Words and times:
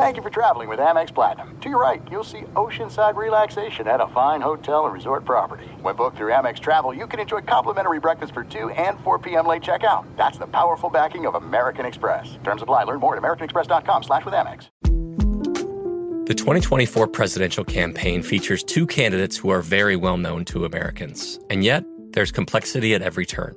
Thank 0.00 0.16
you 0.16 0.22
for 0.22 0.30
traveling 0.30 0.70
with 0.70 0.78
Amex 0.78 1.14
Platinum. 1.14 1.60
To 1.60 1.68
your 1.68 1.78
right, 1.78 2.00
you'll 2.10 2.24
see 2.24 2.40
oceanside 2.56 3.16
relaxation 3.16 3.86
at 3.86 4.00
a 4.00 4.06
fine 4.06 4.40
hotel 4.40 4.86
and 4.86 4.94
resort 4.94 5.26
property. 5.26 5.66
When 5.82 5.94
booked 5.94 6.16
through 6.16 6.32
Amex 6.32 6.58
Travel, 6.58 6.94
you 6.94 7.06
can 7.06 7.20
enjoy 7.20 7.42
complimentary 7.42 8.00
breakfast 8.00 8.32
for 8.32 8.42
2 8.42 8.70
and 8.70 8.98
4 9.00 9.18
p.m. 9.18 9.46
late 9.46 9.60
checkout. 9.60 10.06
That's 10.16 10.38
the 10.38 10.46
powerful 10.46 10.88
backing 10.88 11.26
of 11.26 11.34
American 11.34 11.84
Express. 11.84 12.38
Terms 12.44 12.62
apply. 12.62 12.84
Learn 12.84 12.98
more 12.98 13.14
at 13.14 13.22
americanexpress.com 13.22 14.04
slash 14.04 14.24
with 14.24 14.32
Amex. 14.32 14.68
The 16.26 16.34
2024 16.34 17.06
presidential 17.08 17.62
campaign 17.62 18.22
features 18.22 18.64
two 18.64 18.86
candidates 18.86 19.36
who 19.36 19.50
are 19.50 19.60
very 19.60 19.96
well 19.96 20.16
known 20.16 20.46
to 20.46 20.64
Americans. 20.64 21.38
And 21.50 21.62
yet, 21.62 21.84
there's 22.12 22.32
complexity 22.32 22.94
at 22.94 23.02
every 23.02 23.26
turn. 23.26 23.54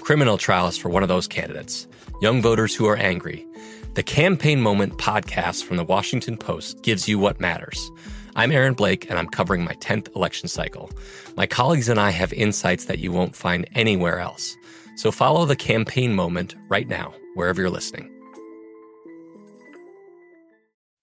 Criminal 0.00 0.38
trials 0.38 0.76
for 0.76 0.88
one 0.88 1.04
of 1.04 1.08
those 1.08 1.28
candidates, 1.28 1.86
young 2.20 2.42
voters 2.42 2.74
who 2.74 2.86
are 2.86 2.96
angry, 2.96 3.46
the 3.94 4.02
Campaign 4.02 4.60
Moment 4.60 4.98
podcast 4.98 5.62
from 5.62 5.76
the 5.76 5.84
Washington 5.84 6.36
Post 6.36 6.82
gives 6.82 7.08
you 7.08 7.16
what 7.16 7.38
matters. 7.38 7.92
I'm 8.34 8.50
Aaron 8.50 8.74
Blake, 8.74 9.08
and 9.08 9.16
I'm 9.20 9.28
covering 9.28 9.62
my 9.62 9.74
10th 9.74 10.14
election 10.16 10.48
cycle. 10.48 10.90
My 11.36 11.46
colleagues 11.46 11.88
and 11.88 12.00
I 12.00 12.10
have 12.10 12.32
insights 12.32 12.86
that 12.86 12.98
you 12.98 13.12
won't 13.12 13.36
find 13.36 13.68
anywhere 13.76 14.18
else. 14.18 14.56
So 14.96 15.12
follow 15.12 15.44
the 15.44 15.54
Campaign 15.54 16.12
Moment 16.12 16.56
right 16.68 16.88
now, 16.88 17.14
wherever 17.34 17.60
you're 17.60 17.70
listening. 17.70 18.10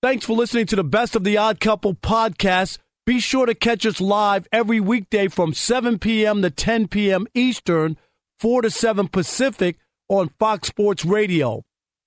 Thanks 0.01 0.25
for 0.25 0.33
listening 0.33 0.65
to 0.65 0.75
the 0.75 0.83
Best 0.83 1.15
of 1.15 1.23
the 1.23 1.37
Odd 1.37 1.61
Couple 1.61 1.93
podcast. 1.93 2.77
Be 3.05 3.21
sure 3.21 3.45
to 3.45 3.55
catch 3.55 3.85
us 3.85 4.01
live 4.01 4.49
every 4.51 4.81
weekday 4.81 5.29
from 5.29 5.53
7 5.53 5.97
p.m. 5.97 6.41
to 6.41 6.49
10 6.49 6.89
p.m. 6.89 7.25
Eastern, 7.33 7.95
4 8.39 8.63
to 8.63 8.69
7 8.69 9.07
Pacific 9.07 9.77
on 10.09 10.29
Fox 10.37 10.67
Sports 10.67 11.05
Radio. 11.05 11.63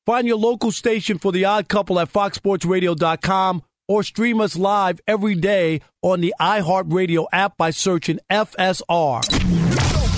Find 0.06 0.27
your 0.27 0.36
local 0.36 0.70
station 0.70 1.16
for 1.16 1.33
The 1.33 1.47
Odd 1.47 1.66
Couple 1.66 1.98
at 1.98 2.12
foxsportsradio.com 2.12 3.62
or 3.88 4.02
stream 4.02 4.38
us 4.38 4.55
live 4.55 5.00
every 5.06 5.34
day 5.34 5.80
on 6.02 6.20
the 6.20 6.34
iHeartRadio 6.38 7.24
app 7.33 7.56
by 7.56 7.70
searching 7.70 8.19
FSR. 8.30 9.22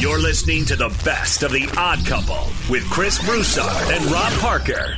You're 0.03 0.19
listening 0.19 0.65
to 0.65 0.77
the 0.77 0.89
best 1.05 1.45
of 1.45 1.53
The 1.53 1.73
Odd 1.77 2.05
Couple 2.05 2.49
with 2.69 2.85
Chris 2.91 3.25
Broussard 3.25 3.93
and 3.93 4.05
Rob 4.07 4.33
Parker. 4.41 4.97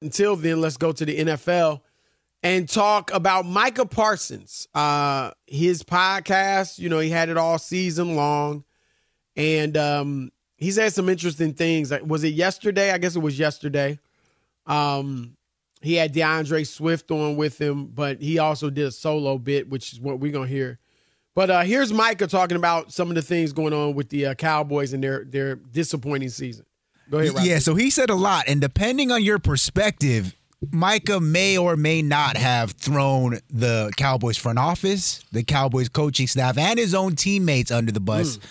Until 0.00 0.36
then, 0.36 0.62
let's 0.62 0.78
go 0.78 0.92
to 0.92 1.04
the 1.04 1.18
NFL 1.18 1.82
and 2.42 2.66
talk 2.66 3.12
about 3.12 3.44
Micah 3.44 3.84
Parsons. 3.84 4.66
Uh, 4.74 5.32
his 5.46 5.82
podcast, 5.82 6.78
you 6.78 6.88
know, 6.88 7.00
he 7.00 7.10
had 7.10 7.28
it 7.28 7.36
all 7.36 7.58
season 7.58 8.16
long. 8.16 8.64
And 9.36 9.76
um, 9.76 10.30
he 10.56 10.70
said 10.70 10.92
some 10.92 11.08
interesting 11.08 11.52
things. 11.52 11.92
Was 12.02 12.24
it 12.24 12.34
yesterday? 12.34 12.90
I 12.90 12.98
guess 12.98 13.16
it 13.16 13.20
was 13.20 13.38
yesterday. 13.38 13.98
Um, 14.66 15.36
he 15.82 15.94
had 15.94 16.12
D'Andre 16.12 16.64
Swift 16.64 17.10
on 17.10 17.36
with 17.36 17.60
him, 17.60 17.86
but 17.86 18.20
he 18.20 18.38
also 18.38 18.70
did 18.70 18.86
a 18.86 18.90
solo 18.90 19.38
bit, 19.38 19.68
which 19.68 19.92
is 19.92 20.00
what 20.00 20.18
we're 20.18 20.32
gonna 20.32 20.46
hear. 20.46 20.78
But 21.34 21.50
uh, 21.50 21.60
here's 21.60 21.92
Micah 21.92 22.26
talking 22.26 22.56
about 22.56 22.92
some 22.92 23.10
of 23.10 23.14
the 23.14 23.22
things 23.22 23.52
going 23.52 23.74
on 23.74 23.94
with 23.94 24.08
the 24.08 24.26
uh, 24.26 24.34
Cowboys 24.34 24.92
and 24.94 25.04
their 25.04 25.24
their 25.24 25.56
disappointing 25.56 26.30
season. 26.30 26.64
Go 27.10 27.18
ahead. 27.18 27.34
Yeah, 27.44 27.58
so 27.58 27.74
he 27.74 27.90
said 27.90 28.10
a 28.10 28.14
lot, 28.14 28.44
and 28.48 28.60
depending 28.60 29.12
on 29.12 29.22
your 29.22 29.38
perspective, 29.38 30.34
Micah 30.72 31.20
may 31.20 31.58
or 31.58 31.76
may 31.76 32.02
not 32.02 32.36
have 32.36 32.72
thrown 32.72 33.38
the 33.50 33.92
Cowboys 33.96 34.38
front 34.38 34.58
office, 34.58 35.22
the 35.30 35.44
Cowboys 35.44 35.88
coaching 35.88 36.26
staff, 36.26 36.58
and 36.58 36.78
his 36.78 36.94
own 36.94 37.14
teammates 37.14 37.70
under 37.70 37.92
the 37.92 38.00
bus. 38.00 38.38
Mm. 38.38 38.46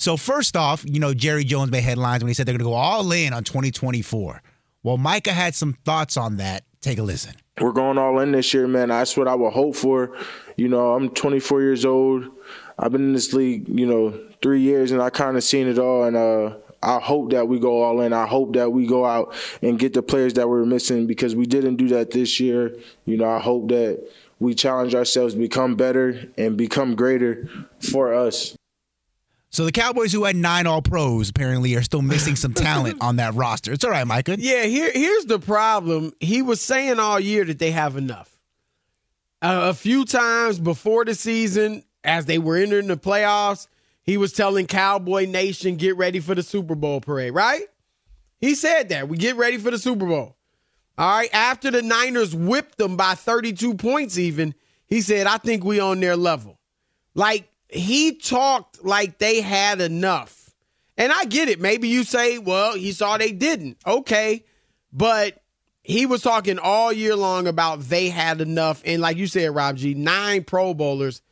So 0.00 0.16
first 0.16 0.56
off, 0.56 0.82
you 0.88 0.98
know, 0.98 1.12
Jerry 1.12 1.44
Jones 1.44 1.70
made 1.70 1.82
headlines 1.82 2.22
when 2.22 2.28
he 2.28 2.34
said 2.34 2.46
they're 2.46 2.54
going 2.54 2.60
to 2.60 2.64
go 2.64 2.72
all 2.72 3.12
in 3.12 3.34
on 3.34 3.44
2024. 3.44 4.42
Well, 4.82 4.96
Micah 4.96 5.34
had 5.34 5.54
some 5.54 5.74
thoughts 5.84 6.16
on 6.16 6.38
that. 6.38 6.64
Take 6.80 6.98
a 6.98 7.02
listen. 7.02 7.34
We're 7.60 7.72
going 7.72 7.98
all 7.98 8.18
in 8.20 8.32
this 8.32 8.54
year, 8.54 8.66
man. 8.66 8.88
That's 8.88 9.14
what 9.14 9.28
I 9.28 9.34
would 9.34 9.52
hope 9.52 9.76
for. 9.76 10.16
You 10.56 10.68
know, 10.68 10.94
I'm 10.94 11.10
24 11.10 11.60
years 11.60 11.84
old. 11.84 12.24
I've 12.78 12.92
been 12.92 13.02
in 13.02 13.12
this 13.12 13.34
league, 13.34 13.68
you 13.68 13.84
know, 13.84 14.18
three 14.40 14.62
years, 14.62 14.90
and 14.90 15.02
I 15.02 15.10
kind 15.10 15.36
of 15.36 15.44
seen 15.44 15.68
it 15.68 15.78
all. 15.78 16.04
And 16.04 16.16
uh, 16.16 16.56
I 16.82 16.98
hope 16.98 17.32
that 17.32 17.46
we 17.46 17.58
go 17.58 17.82
all 17.82 18.00
in. 18.00 18.14
I 18.14 18.24
hope 18.24 18.54
that 18.54 18.70
we 18.70 18.86
go 18.86 19.04
out 19.04 19.34
and 19.60 19.78
get 19.78 19.92
the 19.92 20.02
players 20.02 20.32
that 20.32 20.48
we're 20.48 20.64
missing 20.64 21.06
because 21.06 21.36
we 21.36 21.44
didn't 21.44 21.76
do 21.76 21.88
that 21.88 22.10
this 22.10 22.40
year. 22.40 22.74
You 23.04 23.18
know, 23.18 23.28
I 23.28 23.38
hope 23.38 23.68
that 23.68 24.02
we 24.38 24.54
challenge 24.54 24.94
ourselves, 24.94 25.34
become 25.34 25.76
better, 25.76 26.24
and 26.38 26.56
become 26.56 26.94
greater 26.94 27.50
for 27.80 28.14
us. 28.14 28.56
So 29.52 29.64
the 29.64 29.72
Cowboys, 29.72 30.12
who 30.12 30.24
had 30.24 30.36
nine 30.36 30.68
All 30.68 30.80
Pros, 30.80 31.28
apparently 31.28 31.74
are 31.74 31.82
still 31.82 32.02
missing 32.02 32.36
some 32.36 32.54
talent 32.54 32.98
on 33.00 33.16
that 33.16 33.34
roster. 33.34 33.72
It's 33.72 33.84
all 33.84 33.90
right, 33.90 34.06
Micah. 34.06 34.36
Yeah, 34.38 34.62
here 34.64 34.90
here's 34.92 35.24
the 35.24 35.40
problem. 35.40 36.12
He 36.20 36.40
was 36.40 36.60
saying 36.60 37.00
all 37.00 37.18
year 37.18 37.44
that 37.44 37.58
they 37.58 37.72
have 37.72 37.96
enough. 37.96 38.38
Uh, 39.42 39.68
a 39.70 39.74
few 39.74 40.04
times 40.04 40.58
before 40.60 41.04
the 41.04 41.14
season, 41.14 41.82
as 42.04 42.26
they 42.26 42.38
were 42.38 42.56
entering 42.56 42.86
the 42.86 42.96
playoffs, 42.96 43.66
he 44.02 44.16
was 44.16 44.32
telling 44.32 44.66
Cowboy 44.66 45.26
Nation, 45.26 45.76
"Get 45.76 45.96
ready 45.96 46.20
for 46.20 46.36
the 46.36 46.44
Super 46.44 46.76
Bowl 46.76 47.00
parade." 47.00 47.34
Right? 47.34 47.64
He 48.38 48.54
said 48.54 48.90
that 48.90 49.08
we 49.08 49.16
get 49.16 49.36
ready 49.36 49.56
for 49.56 49.72
the 49.72 49.78
Super 49.78 50.06
Bowl. 50.06 50.36
All 50.96 51.10
right. 51.10 51.30
After 51.32 51.70
the 51.70 51.82
Niners 51.82 52.34
whipped 52.34 52.78
them 52.78 52.96
by 52.96 53.14
32 53.14 53.74
points, 53.74 54.16
even 54.16 54.54
he 54.86 55.00
said, 55.00 55.26
"I 55.26 55.38
think 55.38 55.64
we 55.64 55.80
on 55.80 55.98
their 55.98 56.16
level." 56.16 56.58
Like 57.14 57.48
he 57.72 58.14
talked 58.16 58.84
like 58.84 59.18
they 59.18 59.40
had 59.40 59.80
enough. 59.80 60.50
And 60.96 61.12
I 61.12 61.24
get 61.24 61.48
it. 61.48 61.60
Maybe 61.60 61.88
you 61.88 62.04
say, 62.04 62.38
well, 62.38 62.74
he 62.74 62.92
saw 62.92 63.16
they 63.16 63.32
didn't. 63.32 63.78
Okay. 63.86 64.44
But 64.92 65.42
he 65.82 66.04
was 66.04 66.20
talking 66.22 66.58
all 66.58 66.92
year 66.92 67.16
long 67.16 67.46
about 67.46 67.80
they 67.80 68.10
had 68.10 68.40
enough. 68.40 68.82
And 68.84 69.00
like 69.00 69.16
you 69.16 69.26
said, 69.26 69.54
Rob 69.54 69.76
G, 69.76 69.94
nine 69.94 70.44
Pro 70.44 70.74
Bowlers. 70.74 71.22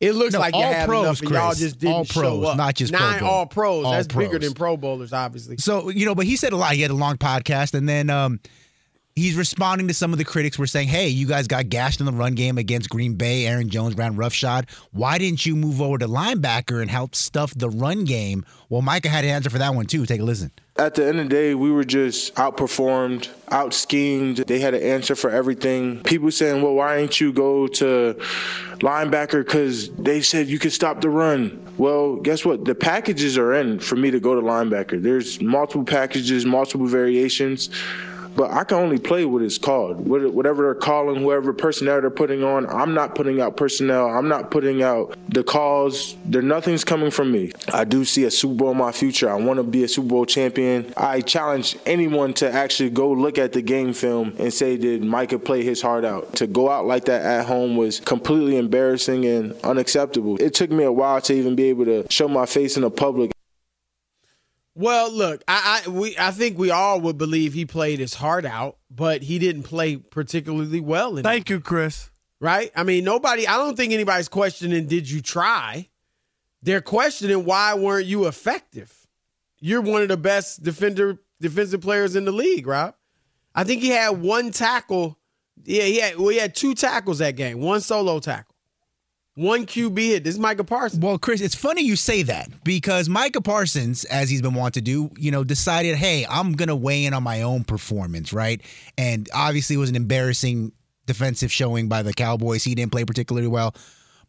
It 0.00 0.14
looks 0.14 0.34
no, 0.34 0.40
like 0.40 0.54
you 0.54 0.60
had 0.60 0.86
pros, 0.86 1.04
enough, 1.04 1.20
and 1.20 1.28
Chris. 1.28 1.40
y'all 1.40 1.54
just 1.54 1.78
didn't 1.78 1.94
all 1.94 2.04
pros, 2.04 2.24
show 2.24 2.44
up. 2.44 2.56
Not 2.58 2.74
just 2.74 2.92
nine 2.92 3.20
pro 3.20 3.28
all 3.28 3.46
pros. 3.46 3.84
All 3.86 3.92
That's 3.92 4.08
pros. 4.08 4.26
bigger 4.26 4.38
than 4.38 4.52
Pro 4.52 4.76
Bowlers, 4.76 5.14
obviously. 5.14 5.56
So 5.56 5.88
you 5.88 6.04
know, 6.04 6.14
but 6.14 6.26
he 6.26 6.36
said 6.36 6.52
a 6.52 6.56
lot. 6.56 6.74
He 6.74 6.82
had 6.82 6.90
a 6.90 6.94
long 6.94 7.16
podcast, 7.16 7.72
and 7.72 7.88
then 7.88 8.10
um, 8.10 8.40
he's 9.16 9.36
responding 9.36 9.86
to 9.88 9.94
some 9.94 10.12
of 10.12 10.18
the 10.18 10.24
critics 10.24 10.58
were 10.58 10.66
saying, 10.66 10.88
"Hey, 10.88 11.08
you 11.08 11.26
guys 11.26 11.46
got 11.46 11.68
gashed 11.68 12.00
in 12.00 12.06
the 12.06 12.12
run 12.12 12.34
game 12.34 12.58
against 12.58 12.88
Green 12.88 13.14
Bay. 13.14 13.46
Aaron 13.46 13.68
Jones 13.68 13.96
ran 13.96 14.16
roughshod. 14.16 14.66
Why 14.92 15.18
didn't 15.18 15.46
you 15.46 15.56
move 15.56 15.80
over 15.80 15.98
to 15.98 16.08
linebacker 16.08 16.80
and 16.80 16.90
help 16.90 17.14
stuff 17.14 17.52
the 17.56 17.70
run 17.70 18.04
game?" 18.04 18.44
Well, 18.68 18.82
Micah 18.82 19.08
had 19.08 19.24
an 19.24 19.30
answer 19.30 19.50
for 19.50 19.58
that 19.58 19.74
one 19.74 19.86
too. 19.86 20.06
Take 20.06 20.20
a 20.20 20.24
listen. 20.24 20.50
At 20.76 20.96
the 20.96 21.06
end 21.06 21.20
of 21.20 21.28
the 21.28 21.30
day, 21.30 21.54
we 21.54 21.70
were 21.70 21.84
just 21.84 22.34
outperformed, 22.34 23.28
out 23.52 23.72
schemed. 23.72 24.38
They 24.38 24.58
had 24.58 24.74
an 24.74 24.82
answer 24.82 25.14
for 25.14 25.30
everything. 25.30 26.00
People 26.02 26.32
saying, 26.32 26.62
"Well, 26.62 26.74
why 26.74 26.98
didn't 26.98 27.20
you 27.20 27.32
go 27.32 27.68
to 27.68 28.16
linebacker?" 28.80 29.44
Because 29.44 29.90
they 29.90 30.20
said 30.20 30.48
you 30.48 30.58
could 30.58 30.72
stop 30.72 31.00
the 31.00 31.10
run. 31.10 31.60
Well, 31.76 32.16
guess 32.16 32.44
what? 32.44 32.64
The 32.64 32.74
packages 32.74 33.38
are 33.38 33.54
in 33.54 33.78
for 33.78 33.94
me 33.94 34.10
to 34.10 34.18
go 34.18 34.34
to 34.34 34.40
linebacker. 34.40 35.00
There's 35.00 35.40
multiple 35.40 35.84
packages, 35.84 36.44
multiple 36.44 36.88
variations 36.88 37.70
but 38.36 38.50
I 38.50 38.64
can 38.64 38.78
only 38.78 38.98
play 38.98 39.24
what 39.24 39.42
it's 39.42 39.58
called. 39.58 40.06
Whatever 40.06 40.64
they're 40.64 40.74
calling, 40.74 41.20
whoever 41.20 41.52
personnel 41.52 42.00
they're 42.00 42.10
putting 42.10 42.42
on, 42.42 42.66
I'm 42.66 42.94
not 42.94 43.14
putting 43.14 43.40
out 43.40 43.56
personnel. 43.56 44.08
I'm 44.08 44.28
not 44.28 44.50
putting 44.50 44.82
out 44.82 45.16
the 45.28 45.44
calls. 45.44 46.16
There, 46.24 46.42
nothing's 46.42 46.84
coming 46.84 47.10
from 47.10 47.32
me. 47.32 47.52
I 47.72 47.84
do 47.84 48.04
see 48.04 48.24
a 48.24 48.30
Super 48.30 48.54
Bowl 48.54 48.70
in 48.72 48.78
my 48.78 48.92
future. 48.92 49.30
I 49.30 49.34
want 49.34 49.58
to 49.58 49.62
be 49.62 49.84
a 49.84 49.88
Super 49.88 50.08
Bowl 50.08 50.26
champion. 50.26 50.92
I 50.96 51.20
challenge 51.20 51.76
anyone 51.86 52.32
to 52.34 52.50
actually 52.50 52.90
go 52.90 53.10
look 53.12 53.38
at 53.38 53.52
the 53.52 53.62
game 53.62 53.92
film 53.92 54.34
and 54.38 54.52
say, 54.52 54.76
did 54.76 55.02
Micah 55.04 55.38
play 55.38 55.62
his 55.62 55.82
heart 55.82 56.04
out? 56.04 56.34
To 56.36 56.46
go 56.46 56.70
out 56.70 56.86
like 56.86 57.04
that 57.06 57.22
at 57.22 57.46
home 57.46 57.76
was 57.76 58.00
completely 58.00 58.56
embarrassing 58.56 59.24
and 59.26 59.54
unacceptable. 59.62 60.40
It 60.40 60.54
took 60.54 60.70
me 60.70 60.84
a 60.84 60.92
while 60.92 61.20
to 61.22 61.34
even 61.34 61.54
be 61.54 61.64
able 61.64 61.84
to 61.86 62.06
show 62.10 62.28
my 62.28 62.46
face 62.46 62.76
in 62.76 62.82
the 62.82 62.90
public 62.90 63.33
well, 64.74 65.12
look, 65.12 65.42
I, 65.46 65.82
I 65.86 65.88
we 65.88 66.16
I 66.18 66.30
think 66.30 66.58
we 66.58 66.70
all 66.70 67.00
would 67.00 67.18
believe 67.18 67.54
he 67.54 67.64
played 67.64 67.98
his 67.98 68.14
heart 68.14 68.44
out, 68.44 68.78
but 68.90 69.22
he 69.22 69.38
didn't 69.38 69.62
play 69.64 69.96
particularly 69.96 70.80
well. 70.80 71.16
Thank 71.16 71.50
it. 71.50 71.54
you, 71.54 71.60
Chris. 71.60 72.10
Right? 72.40 72.70
I 72.76 72.82
mean, 72.82 73.04
nobody. 73.04 73.46
I 73.46 73.56
don't 73.56 73.76
think 73.76 73.92
anybody's 73.92 74.28
questioning. 74.28 74.86
Did 74.86 75.08
you 75.08 75.22
try? 75.22 75.88
They're 76.62 76.80
questioning 76.80 77.44
why 77.44 77.74
weren't 77.74 78.06
you 78.06 78.26
effective? 78.26 79.06
You're 79.60 79.80
one 79.80 80.02
of 80.02 80.08
the 80.08 80.16
best 80.16 80.62
defender 80.62 81.18
defensive 81.40 81.80
players 81.80 82.16
in 82.16 82.24
the 82.24 82.32
league, 82.32 82.66
Rob. 82.66 82.94
I 83.54 83.64
think 83.64 83.82
he 83.82 83.90
had 83.90 84.20
one 84.20 84.50
tackle. 84.50 85.18
Yeah, 85.62 85.84
he 85.84 86.00
had, 86.00 86.18
well, 86.18 86.28
he 86.28 86.38
had 86.38 86.54
two 86.54 86.74
tackles 86.74 87.18
that 87.18 87.36
game, 87.36 87.60
one 87.60 87.80
solo 87.80 88.18
tackle, 88.18 88.53
one 89.34 89.66
QB 89.66 89.98
hit. 89.98 90.24
This 90.24 90.34
is 90.34 90.40
Micah 90.40 90.64
Parsons. 90.64 91.02
Well, 91.02 91.18
Chris, 91.18 91.40
it's 91.40 91.54
funny 91.54 91.82
you 91.82 91.96
say 91.96 92.22
that 92.22 92.64
because 92.64 93.08
Micah 93.08 93.40
Parsons, 93.40 94.04
as 94.04 94.30
he's 94.30 94.42
been 94.42 94.54
wanting 94.54 94.72
to 94.72 94.80
do, 94.80 95.10
you 95.16 95.30
know, 95.30 95.44
decided, 95.44 95.96
hey, 95.96 96.26
I'm 96.28 96.54
to 96.54 96.76
weigh 96.76 97.04
in 97.04 97.14
on 97.14 97.22
my 97.22 97.42
own 97.42 97.64
performance, 97.64 98.32
right? 98.32 98.60
And 98.96 99.28
obviously, 99.34 99.76
it 99.76 99.80
was 99.80 99.90
an 99.90 99.96
embarrassing 99.96 100.72
defensive 101.06 101.52
showing 101.52 101.88
by 101.88 102.02
the 102.02 102.12
Cowboys. 102.12 102.64
He 102.64 102.74
didn't 102.74 102.92
play 102.92 103.04
particularly 103.04 103.48
well. 103.48 103.74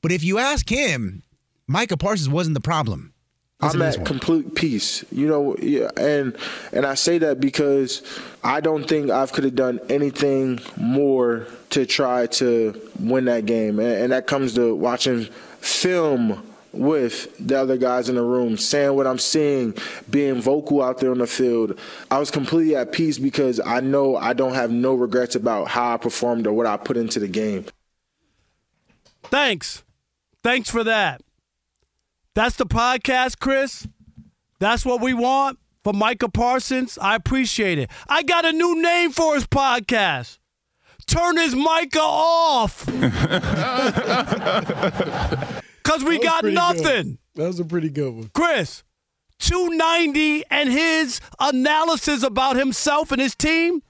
But 0.02 0.12
if 0.12 0.24
you 0.24 0.40
ask 0.40 0.68
him, 0.70 1.24
Micah 1.68 1.98
Parsons 1.98 2.30
wasn't 2.30 2.54
the 2.54 2.62
problem. 2.62 3.14
I'm 3.62 3.82
at 3.82 4.06
complete 4.06 4.54
peace, 4.54 5.06
you 5.12 5.28
know, 5.28 5.56
yeah, 5.62 5.90
and 5.98 6.36
and 6.74 6.86
I 6.86 6.96
say 6.96 7.18
that 7.20 7.40
because 7.40 8.02
I 8.44 8.60
don't 8.60 8.88
think 8.88 9.10
I 9.10 9.26
could 9.28 9.46
have 9.46 9.56
done 9.56 9.80
anything 9.90 10.60
more 10.76 11.48
to 11.70 11.86
try 11.86 12.28
to 12.28 12.90
win 13.00 13.26
that 13.26 13.46
game, 13.46 13.80
and, 13.80 14.04
and 14.04 14.12
that 14.12 14.28
comes 14.28 14.54
to 14.56 14.76
watching 14.76 15.26
film 15.60 16.44
with 16.74 17.36
the 17.46 17.60
other 17.60 17.78
guys 17.78 18.10
in 18.10 18.16
the 18.16 18.24
room, 18.24 18.58
saying 18.58 18.94
what 18.94 19.08
I'm 19.08 19.20
seeing, 19.20 19.74
being 20.10 20.42
vocal 20.42 20.84
out 20.84 21.00
there 21.00 21.12
on 21.12 21.20
the 21.20 21.28
field. 21.28 21.80
I 22.12 22.20
was 22.20 22.30
completely 22.30 22.76
at 22.76 22.92
peace 22.92 23.18
because 23.18 23.60
I 23.66 23.80
know 23.80 24.18
I 24.18 24.34
don't 24.34 24.54
have 24.54 24.72
no 24.72 24.94
regrets 24.94 25.36
about 25.36 25.70
how 25.70 25.94
I 25.94 25.98
performed 25.98 26.46
or 26.46 26.54
what 26.54 26.66
I 26.66 26.78
put 26.78 26.98
into 26.98 27.20
the 27.20 27.28
game. 27.28 27.66
Thanks. 29.24 29.84
Thanks 30.44 30.70
for 30.70 30.84
that. 30.84 31.22
That's 32.36 32.58
the 32.58 32.66
podcast, 32.66 33.40
Chris. 33.40 33.88
That's 34.60 34.86
what 34.86 35.02
we 35.02 35.14
want 35.14 35.58
for 35.84 35.94
Micah 35.94 36.30
Parsons. 36.30 36.98
I 37.02 37.16
appreciate 37.16 37.80
it. 37.80 37.90
I 38.08 38.24
got 38.24 38.46
a 38.46 38.52
new 38.52 38.82
name 38.82 39.12
for 39.12 39.36
his 39.36 39.48
podcast. 39.48 40.38
Turn 41.08 41.38
his 41.38 41.56
Micah 41.56 42.00
off. 42.02 42.88
Because 45.86 46.04
we 46.04 46.18
got 46.18 46.44
nothing. 46.44 46.84
Good. 46.84 47.18
That 47.36 47.48
was 47.48 47.60
a 47.60 47.66
pretty 47.66 47.90
good 47.90 48.12
one. 48.12 48.32
Chris, 48.34 48.82
290 49.38 50.44
and 50.50 50.72
his 50.72 51.22
analysis 51.40 52.24
about 52.24 52.56
himself 52.56 53.12
and 53.12 53.22
his 53.22 53.36
team 53.36 53.84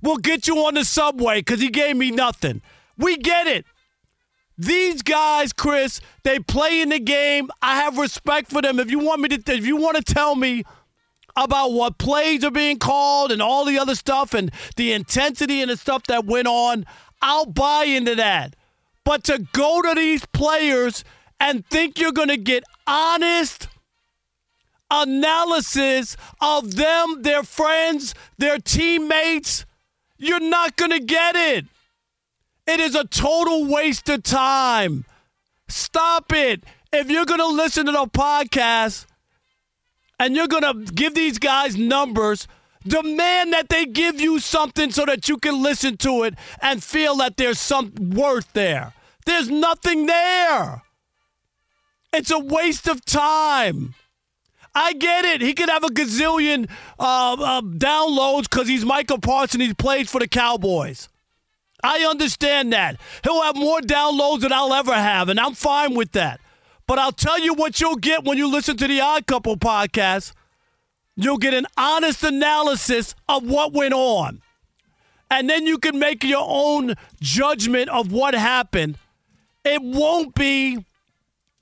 will 0.00 0.16
get 0.16 0.48
you 0.48 0.56
on 0.64 0.72
the 0.72 0.84
subway 0.86 1.40
because 1.40 1.60
he 1.60 1.68
gave 1.68 1.96
me 1.96 2.10
nothing. 2.10 2.62
We 2.96 3.18
get 3.18 3.46
it. 3.46 3.66
These 4.58 5.02
guys, 5.02 5.52
Chris, 5.52 6.00
they 6.24 6.38
play 6.38 6.80
in 6.80 6.90
the 6.90 7.00
game. 7.00 7.50
I 7.60 7.76
have 7.76 7.98
respect 7.98 8.50
for 8.50 8.62
them. 8.62 8.78
If 8.78 8.90
you 8.90 8.98
want 8.98 9.20
me 9.20 9.28
to, 9.28 9.52
if 9.54 9.66
you 9.66 9.76
want 9.76 9.96
to 9.96 10.14
tell 10.14 10.36
me 10.36 10.64
about 11.36 11.72
what 11.72 11.98
plays 11.98 12.44
are 12.44 12.50
being 12.50 12.78
called 12.78 13.32
and 13.32 13.40
all 13.40 13.64
the 13.64 13.78
other 13.78 13.94
stuff 13.94 14.34
and 14.34 14.52
the 14.76 14.92
intensity 14.92 15.62
and 15.62 15.70
the 15.70 15.76
stuff 15.76 16.04
that 16.04 16.26
went 16.26 16.46
on, 16.46 16.84
I'll 17.22 17.46
buy 17.46 17.84
into 17.84 18.14
that. 18.16 18.54
But 19.04 19.24
to 19.24 19.46
go 19.52 19.82
to 19.82 19.94
these 19.94 20.24
players 20.26 21.04
and 21.40 21.66
think 21.66 21.98
you're 21.98 22.12
going 22.12 22.28
to 22.28 22.36
get 22.36 22.64
honest 22.86 23.68
analysis 24.90 26.16
of 26.40 26.76
them, 26.76 27.22
their 27.22 27.42
friends, 27.42 28.14
their 28.38 28.58
teammates, 28.58 29.64
you're 30.18 30.38
not 30.38 30.76
going 30.76 30.90
to 30.90 31.00
get 31.00 31.34
it. 31.34 31.64
It 32.66 32.80
is 32.80 32.94
a 32.94 33.04
total 33.04 33.66
waste 33.66 34.08
of 34.08 34.22
time. 34.22 35.04
Stop 35.68 36.32
it. 36.32 36.64
If 36.92 37.10
you're 37.10 37.24
going 37.24 37.40
to 37.40 37.46
listen 37.48 37.86
to 37.86 37.92
the 37.92 38.06
podcast 38.06 39.06
and 40.18 40.36
you're 40.36 40.46
going 40.46 40.62
to 40.62 40.92
give 40.92 41.14
these 41.14 41.38
guys 41.38 41.76
numbers, 41.76 42.46
demand 42.86 43.52
that 43.52 43.68
they 43.68 43.86
give 43.86 44.20
you 44.20 44.38
something 44.38 44.90
so 44.90 45.06
that 45.06 45.28
you 45.28 45.38
can 45.38 45.62
listen 45.62 45.96
to 45.98 46.22
it 46.24 46.34
and 46.60 46.82
feel 46.82 47.16
that 47.16 47.36
there's 47.36 47.58
some 47.58 47.92
worth 48.14 48.52
there. 48.52 48.92
There's 49.24 49.48
nothing 49.50 50.06
there. 50.06 50.82
It's 52.12 52.30
a 52.30 52.38
waste 52.38 52.88
of 52.88 53.04
time. 53.04 53.94
I 54.74 54.92
get 54.94 55.24
it. 55.24 55.40
He 55.40 55.52
could 55.54 55.68
have 55.68 55.84
a 55.84 55.88
gazillion 55.88 56.68
uh, 56.98 57.32
uh, 57.34 57.60
downloads 57.60 58.42
because 58.42 58.68
he's 58.68 58.84
Michael 58.84 59.18
Parsons. 59.18 59.64
He 59.64 59.74
plays 59.74 60.10
for 60.10 60.18
the 60.18 60.28
Cowboys. 60.28 61.08
I 61.82 62.04
understand 62.04 62.72
that. 62.72 63.00
He'll 63.24 63.42
have 63.42 63.56
more 63.56 63.80
downloads 63.80 64.40
than 64.40 64.52
I'll 64.52 64.72
ever 64.72 64.94
have, 64.94 65.28
and 65.28 65.40
I'm 65.40 65.54
fine 65.54 65.94
with 65.94 66.12
that. 66.12 66.40
But 66.86 66.98
I'll 66.98 67.12
tell 67.12 67.38
you 67.38 67.54
what 67.54 67.80
you'll 67.80 67.96
get 67.96 68.24
when 68.24 68.38
you 68.38 68.50
listen 68.50 68.76
to 68.76 68.88
the 68.88 69.00
Odd 69.00 69.26
Couple 69.26 69.56
podcast. 69.56 70.32
You'll 71.16 71.38
get 71.38 71.54
an 71.54 71.66
honest 71.76 72.22
analysis 72.22 73.14
of 73.28 73.44
what 73.48 73.72
went 73.72 73.94
on. 73.94 74.42
And 75.30 75.48
then 75.48 75.66
you 75.66 75.78
can 75.78 75.98
make 75.98 76.22
your 76.24 76.44
own 76.46 76.94
judgment 77.20 77.88
of 77.88 78.12
what 78.12 78.34
happened. 78.34 78.98
It 79.64 79.80
won't 79.82 80.34
be 80.34 80.84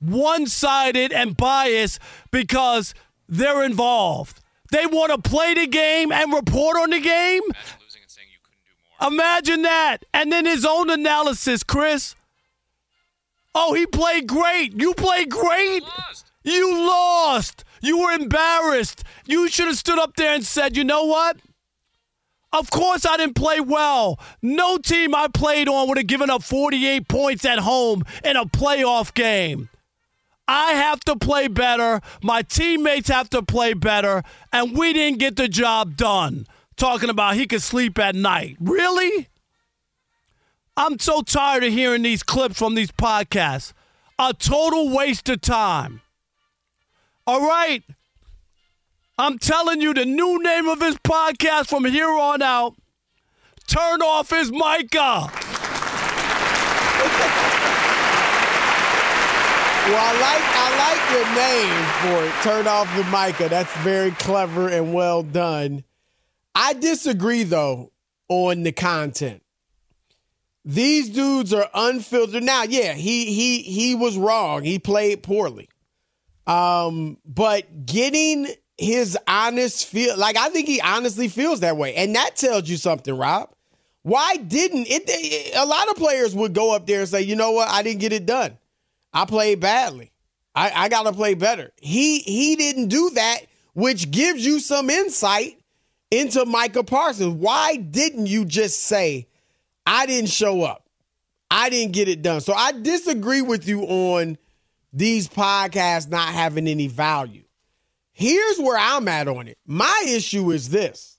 one 0.00 0.46
sided 0.46 1.12
and 1.12 1.36
biased 1.36 2.00
because 2.30 2.94
they're 3.28 3.62
involved. 3.62 4.40
They 4.72 4.86
want 4.86 5.12
to 5.12 5.30
play 5.30 5.54
the 5.54 5.66
game 5.66 6.10
and 6.12 6.32
report 6.32 6.76
on 6.76 6.90
the 6.90 7.00
game. 7.00 7.42
Imagine 9.04 9.62
that. 9.62 10.04
And 10.12 10.30
then 10.30 10.44
his 10.44 10.64
own 10.64 10.90
analysis, 10.90 11.62
Chris. 11.62 12.14
Oh, 13.54 13.74
he 13.74 13.86
played 13.86 14.28
great. 14.28 14.80
You 14.80 14.94
played 14.94 15.30
great. 15.30 15.82
Lost. 15.82 16.32
You 16.44 16.86
lost. 16.86 17.64
You 17.80 17.98
were 17.98 18.12
embarrassed. 18.12 19.04
You 19.26 19.48
should 19.48 19.66
have 19.66 19.76
stood 19.76 19.98
up 19.98 20.16
there 20.16 20.34
and 20.34 20.44
said, 20.44 20.76
you 20.76 20.84
know 20.84 21.04
what? 21.04 21.38
Of 22.52 22.70
course, 22.70 23.06
I 23.06 23.16
didn't 23.16 23.36
play 23.36 23.60
well. 23.60 24.18
No 24.42 24.76
team 24.76 25.14
I 25.14 25.28
played 25.28 25.68
on 25.68 25.88
would 25.88 25.98
have 25.98 26.06
given 26.06 26.30
up 26.30 26.42
48 26.42 27.06
points 27.08 27.44
at 27.44 27.60
home 27.60 28.02
in 28.24 28.36
a 28.36 28.44
playoff 28.44 29.14
game. 29.14 29.68
I 30.48 30.72
have 30.72 31.00
to 31.00 31.14
play 31.14 31.46
better. 31.46 32.00
My 32.22 32.42
teammates 32.42 33.08
have 33.08 33.30
to 33.30 33.42
play 33.42 33.72
better. 33.72 34.24
And 34.52 34.76
we 34.76 34.92
didn't 34.92 35.20
get 35.20 35.36
the 35.36 35.46
job 35.46 35.96
done 35.96 36.46
talking 36.80 37.10
about 37.10 37.34
he 37.34 37.46
could 37.46 37.60
sleep 37.60 37.98
at 37.98 38.14
night. 38.14 38.56
Really? 38.58 39.28
I'm 40.78 40.98
so 40.98 41.20
tired 41.20 41.62
of 41.62 41.72
hearing 41.72 42.02
these 42.02 42.22
clips 42.22 42.58
from 42.58 42.74
these 42.74 42.90
podcasts. 42.90 43.74
A 44.18 44.32
total 44.32 44.88
waste 44.88 45.28
of 45.28 45.42
time. 45.42 46.00
All 47.26 47.46
right. 47.46 47.84
I'm 49.18 49.38
telling 49.38 49.82
you 49.82 49.92
the 49.92 50.06
new 50.06 50.42
name 50.42 50.68
of 50.68 50.80
his 50.80 50.96
podcast 50.96 51.66
from 51.68 51.84
here 51.84 52.08
on 52.08 52.40
out. 52.40 52.74
Turn 53.66 54.00
off 54.00 54.30
his 54.30 54.50
Micah. 54.50 55.30
Well, 59.86 59.98
I 59.98 60.12
like 60.20 60.44
I 60.54 60.68
like 60.86 61.02
your 61.12 61.26
name 61.36 61.84
for 62.00 62.24
it. 62.26 62.32
Turn 62.42 62.66
off 62.66 62.94
the 62.96 63.04
Micah. 63.10 63.48
That's 63.48 63.72
very 63.78 64.12
clever 64.12 64.68
and 64.68 64.94
well 64.94 65.22
done. 65.22 65.84
I 66.60 66.74
disagree 66.74 67.42
though 67.44 67.90
on 68.28 68.64
the 68.64 68.72
content. 68.72 69.42
These 70.62 71.08
dudes 71.08 71.54
are 71.54 71.70
unfiltered. 71.72 72.42
Now, 72.42 72.64
yeah, 72.64 72.92
he 72.92 73.32
he 73.32 73.62
he 73.62 73.94
was 73.94 74.18
wrong. 74.18 74.62
He 74.62 74.78
played 74.78 75.22
poorly. 75.22 75.70
Um, 76.46 77.16
but 77.24 77.86
getting 77.86 78.46
his 78.76 79.16
honest 79.26 79.86
feel 79.86 80.18
like 80.18 80.36
I 80.36 80.50
think 80.50 80.68
he 80.68 80.82
honestly 80.82 81.28
feels 81.28 81.60
that 81.60 81.78
way. 81.78 81.94
And 81.94 82.14
that 82.14 82.36
tells 82.36 82.68
you 82.68 82.76
something, 82.76 83.16
Rob. 83.16 83.50
Why 84.02 84.36
didn't 84.36 84.86
it, 84.86 85.04
it 85.06 85.56
a 85.56 85.64
lot 85.64 85.88
of 85.88 85.96
players 85.96 86.34
would 86.34 86.52
go 86.52 86.74
up 86.74 86.86
there 86.86 87.00
and 87.00 87.08
say, 87.08 87.22
you 87.22 87.36
know 87.36 87.52
what, 87.52 87.70
I 87.70 87.82
didn't 87.82 88.00
get 88.00 88.12
it 88.12 88.26
done. 88.26 88.58
I 89.14 89.24
played 89.24 89.60
badly. 89.60 90.12
I, 90.54 90.72
I 90.74 90.88
gotta 90.90 91.12
play 91.12 91.32
better. 91.32 91.72
He 91.80 92.18
he 92.18 92.54
didn't 92.54 92.88
do 92.88 93.10
that, 93.14 93.40
which 93.72 94.10
gives 94.10 94.44
you 94.44 94.60
some 94.60 94.90
insight 94.90 95.59
into 96.10 96.44
Micah 96.44 96.84
Parsons. 96.84 97.34
Why 97.34 97.76
didn't 97.76 98.26
you 98.26 98.44
just 98.44 98.82
say, 98.82 99.28
I 99.86 100.06
didn't 100.06 100.30
show 100.30 100.62
up? 100.62 100.88
I 101.50 101.68
didn't 101.70 101.92
get 101.92 102.08
it 102.08 102.22
done. 102.22 102.40
So 102.40 102.52
I 102.52 102.72
disagree 102.72 103.42
with 103.42 103.66
you 103.66 103.82
on 103.82 104.38
these 104.92 105.28
podcasts 105.28 106.08
not 106.08 106.28
having 106.28 106.66
any 106.66 106.86
value. 106.86 107.44
Here's 108.12 108.58
where 108.58 108.78
I'm 108.78 109.08
at 109.08 109.28
on 109.28 109.48
it. 109.48 109.58
My 109.66 110.04
issue 110.08 110.50
is 110.50 110.68
this. 110.68 111.18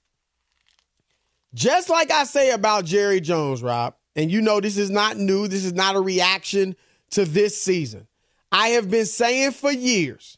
Just 1.54 1.90
like 1.90 2.12
I 2.12 2.24
say 2.24 2.52
about 2.52 2.86
Jerry 2.86 3.20
Jones, 3.20 3.62
Rob, 3.62 3.96
and 4.16 4.32
you 4.32 4.42
know 4.42 4.62
this 4.62 4.78
is 4.78 4.90
not 4.90 5.18
new, 5.18 5.48
this 5.48 5.66
is 5.66 5.74
not 5.74 5.96
a 5.96 6.02
reaction 6.02 6.76
to 7.12 7.26
this 7.26 7.62
season. 7.62 8.08
I 8.52 8.70
have 8.70 8.90
been 8.90 9.06
saying 9.06 9.52
for 9.52 9.72
years 9.72 10.38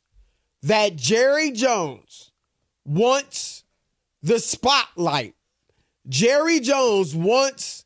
that 0.63 0.95
Jerry 0.95 1.51
Jones 1.51 2.31
wants 2.86 3.62
the 4.24 4.39
spotlight. 4.39 5.36
Jerry 6.10 6.60
Jones 6.60 7.15
wants, 7.15 7.86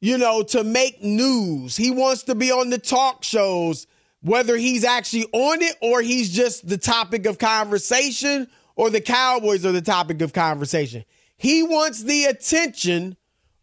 you 0.00 0.16
know, 0.18 0.42
to 0.44 0.62
make 0.62 1.02
news. 1.02 1.76
He 1.76 1.90
wants 1.90 2.22
to 2.24 2.34
be 2.34 2.52
on 2.52 2.70
the 2.70 2.78
talk 2.78 3.24
shows, 3.24 3.86
whether 4.20 4.56
he's 4.56 4.84
actually 4.84 5.24
on 5.32 5.62
it 5.62 5.76
or 5.82 6.00
he's 6.02 6.30
just 6.30 6.68
the 6.68 6.78
topic 6.78 7.26
of 7.26 7.38
conversation 7.38 8.48
or 8.76 8.90
the 8.90 9.00
Cowboys 9.00 9.66
are 9.66 9.72
the 9.72 9.82
topic 9.82 10.22
of 10.22 10.32
conversation. 10.32 11.04
he 11.36 11.62
wants 11.62 12.02
the 12.04 12.24
attention 12.26 13.16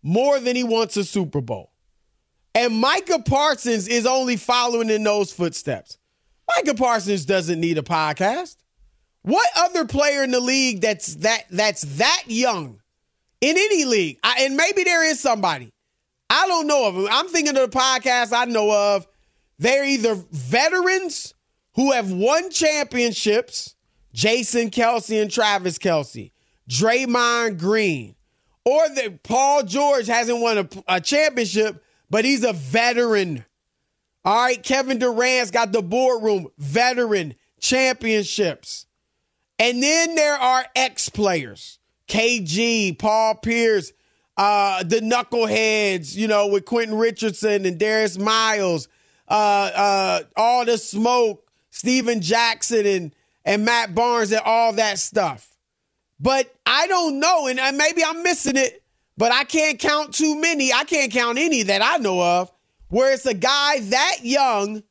more 0.03 0.39
than 0.39 0.55
he 0.55 0.63
wants 0.63 0.97
a 0.97 1.03
Super 1.03 1.41
Bowl. 1.41 1.71
And 2.55 2.73
Micah 2.75 3.23
Parsons 3.25 3.87
is 3.87 4.05
only 4.05 4.35
following 4.35 4.89
in 4.89 5.03
those 5.03 5.31
footsteps. 5.31 5.97
Micah 6.55 6.75
Parsons 6.75 7.25
doesn't 7.25 7.59
need 7.59 7.77
a 7.77 7.81
podcast. 7.83 8.57
What 9.29 9.47
other 9.55 9.85
player 9.85 10.23
in 10.23 10.31
the 10.31 10.39
league 10.39 10.81
that's 10.81 11.13
that 11.17 11.43
that's 11.51 11.81
that 11.97 12.23
young 12.25 12.81
in 13.41 13.55
any 13.57 13.85
league? 13.85 14.17
I, 14.23 14.45
and 14.45 14.57
maybe 14.57 14.83
there 14.83 15.07
is 15.07 15.19
somebody. 15.19 15.71
I 16.31 16.47
don't 16.47 16.65
know 16.65 16.87
of. 16.87 17.07
I'm 17.11 17.27
thinking 17.27 17.55
of 17.55 17.69
the 17.69 17.77
podcast 17.77 18.33
I 18.33 18.45
know 18.45 18.95
of. 18.95 19.07
They're 19.59 19.85
either 19.85 20.15
veterans 20.31 21.35
who 21.75 21.91
have 21.91 22.11
won 22.11 22.49
championships, 22.49 23.75
Jason 24.13 24.71
Kelce 24.71 25.21
and 25.21 25.29
Travis 25.29 25.77
Kelce, 25.77 26.31
Draymond 26.67 27.59
Green, 27.59 28.15
or 28.65 28.89
that 28.89 29.21
Paul 29.21 29.61
George 29.61 30.07
hasn't 30.07 30.41
won 30.41 30.57
a, 30.57 30.69
a 30.87 31.01
championship, 31.01 31.83
but 32.09 32.25
he's 32.25 32.43
a 32.43 32.53
veteran. 32.53 33.45
All 34.25 34.45
right, 34.45 34.63
Kevin 34.63 34.97
Durant's 34.97 35.51
got 35.51 35.71
the 35.71 35.83
boardroom, 35.83 36.47
veteran 36.57 37.35
championships. 37.59 38.87
And 39.59 39.83
then 39.83 40.15
there 40.15 40.35
are 40.35 40.65
ex 40.75 41.09
players, 41.09 41.79
KG, 42.07 42.97
Paul 42.97 43.35
Pierce, 43.35 43.91
uh, 44.37 44.83
the 44.83 45.01
knuckleheads, 45.01 46.15
you 46.15 46.27
know, 46.27 46.47
with 46.47 46.65
Quentin 46.65 46.97
Richardson 46.97 47.65
and 47.65 47.77
Darius 47.77 48.17
Miles, 48.17 48.87
uh, 49.27 49.33
uh, 49.75 50.21
all 50.37 50.65
the 50.65 50.77
smoke, 50.77 51.45
Stephen 51.71 52.21
Jackson 52.21 52.85
and 52.85 53.15
and 53.45 53.65
Matt 53.65 53.93
Barnes 53.93 54.31
and 54.31 54.41
all 54.45 54.73
that 54.73 54.99
stuff. 54.99 55.57
But 56.19 56.53
I 56.65 56.87
don't 56.87 57.19
know, 57.19 57.47
and 57.47 57.77
maybe 57.77 58.03
I'm 58.03 58.23
missing 58.23 58.57
it, 58.57 58.83
but 59.17 59.31
I 59.31 59.43
can't 59.43 59.79
count 59.79 60.13
too 60.13 60.39
many. 60.39 60.71
I 60.73 60.83
can't 60.83 61.11
count 61.11 61.37
any 61.37 61.63
that 61.63 61.81
I 61.81 61.97
know 61.97 62.21
of 62.21 62.51
where 62.89 63.13
it's 63.13 63.25
a 63.25 63.33
guy 63.33 63.79
that 63.79 64.17
young, 64.23 64.83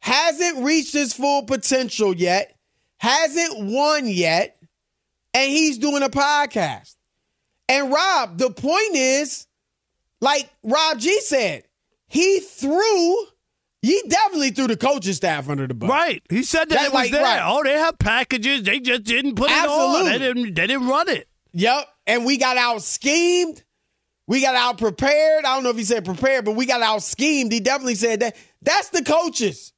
hasn't 0.00 0.64
reached 0.64 0.92
his 0.92 1.12
full 1.12 1.42
potential 1.42 2.14
yet, 2.14 2.55
hasn't 2.98 3.66
won 3.66 4.06
yet, 4.06 4.56
and 5.34 5.50
he's 5.50 5.78
doing 5.78 6.02
a 6.02 6.08
podcast. 6.08 6.96
And 7.68 7.92
Rob, 7.92 8.38
the 8.38 8.50
point 8.50 8.94
is, 8.94 9.46
like 10.20 10.48
Rob 10.62 10.98
G 10.98 11.20
said, 11.20 11.64
he 12.08 12.40
threw. 12.40 13.16
He 13.82 14.02
definitely 14.08 14.50
threw 14.50 14.66
the 14.66 14.76
coaching 14.76 15.12
staff 15.12 15.48
under 15.48 15.66
the 15.66 15.74
bus. 15.74 15.88
Right. 15.88 16.22
He 16.28 16.42
said 16.42 16.68
that, 16.70 16.76
that 16.76 16.84
it 16.86 16.92
was 16.92 16.94
like, 16.94 17.12
there. 17.12 17.22
Right. 17.22 17.42
Oh, 17.44 17.62
they 17.62 17.74
have 17.74 17.98
packages. 17.98 18.62
They 18.62 18.80
just 18.80 19.04
didn't 19.04 19.36
put 19.36 19.50
Absolutely. 19.50 19.84
it 19.84 20.00
on. 20.00 20.04
They 20.04 20.18
didn't. 20.18 20.54
They 20.54 20.66
didn't 20.66 20.88
run 20.88 21.08
it. 21.08 21.28
Yep. 21.52 21.88
And 22.06 22.24
we 22.24 22.36
got 22.36 22.56
out 22.56 22.82
schemed. 22.82 23.62
We 24.26 24.40
got 24.40 24.56
out 24.56 24.78
prepared. 24.78 25.44
I 25.44 25.54
don't 25.54 25.62
know 25.62 25.70
if 25.70 25.76
he 25.76 25.84
said 25.84 26.04
prepared, 26.04 26.44
but 26.44 26.56
we 26.56 26.66
got 26.66 26.82
out 26.82 27.02
schemed. 27.02 27.52
He 27.52 27.60
definitely 27.60 27.94
said 27.94 28.20
that. 28.20 28.36
That's 28.62 28.88
the 28.88 29.04
coaches. 29.04 29.72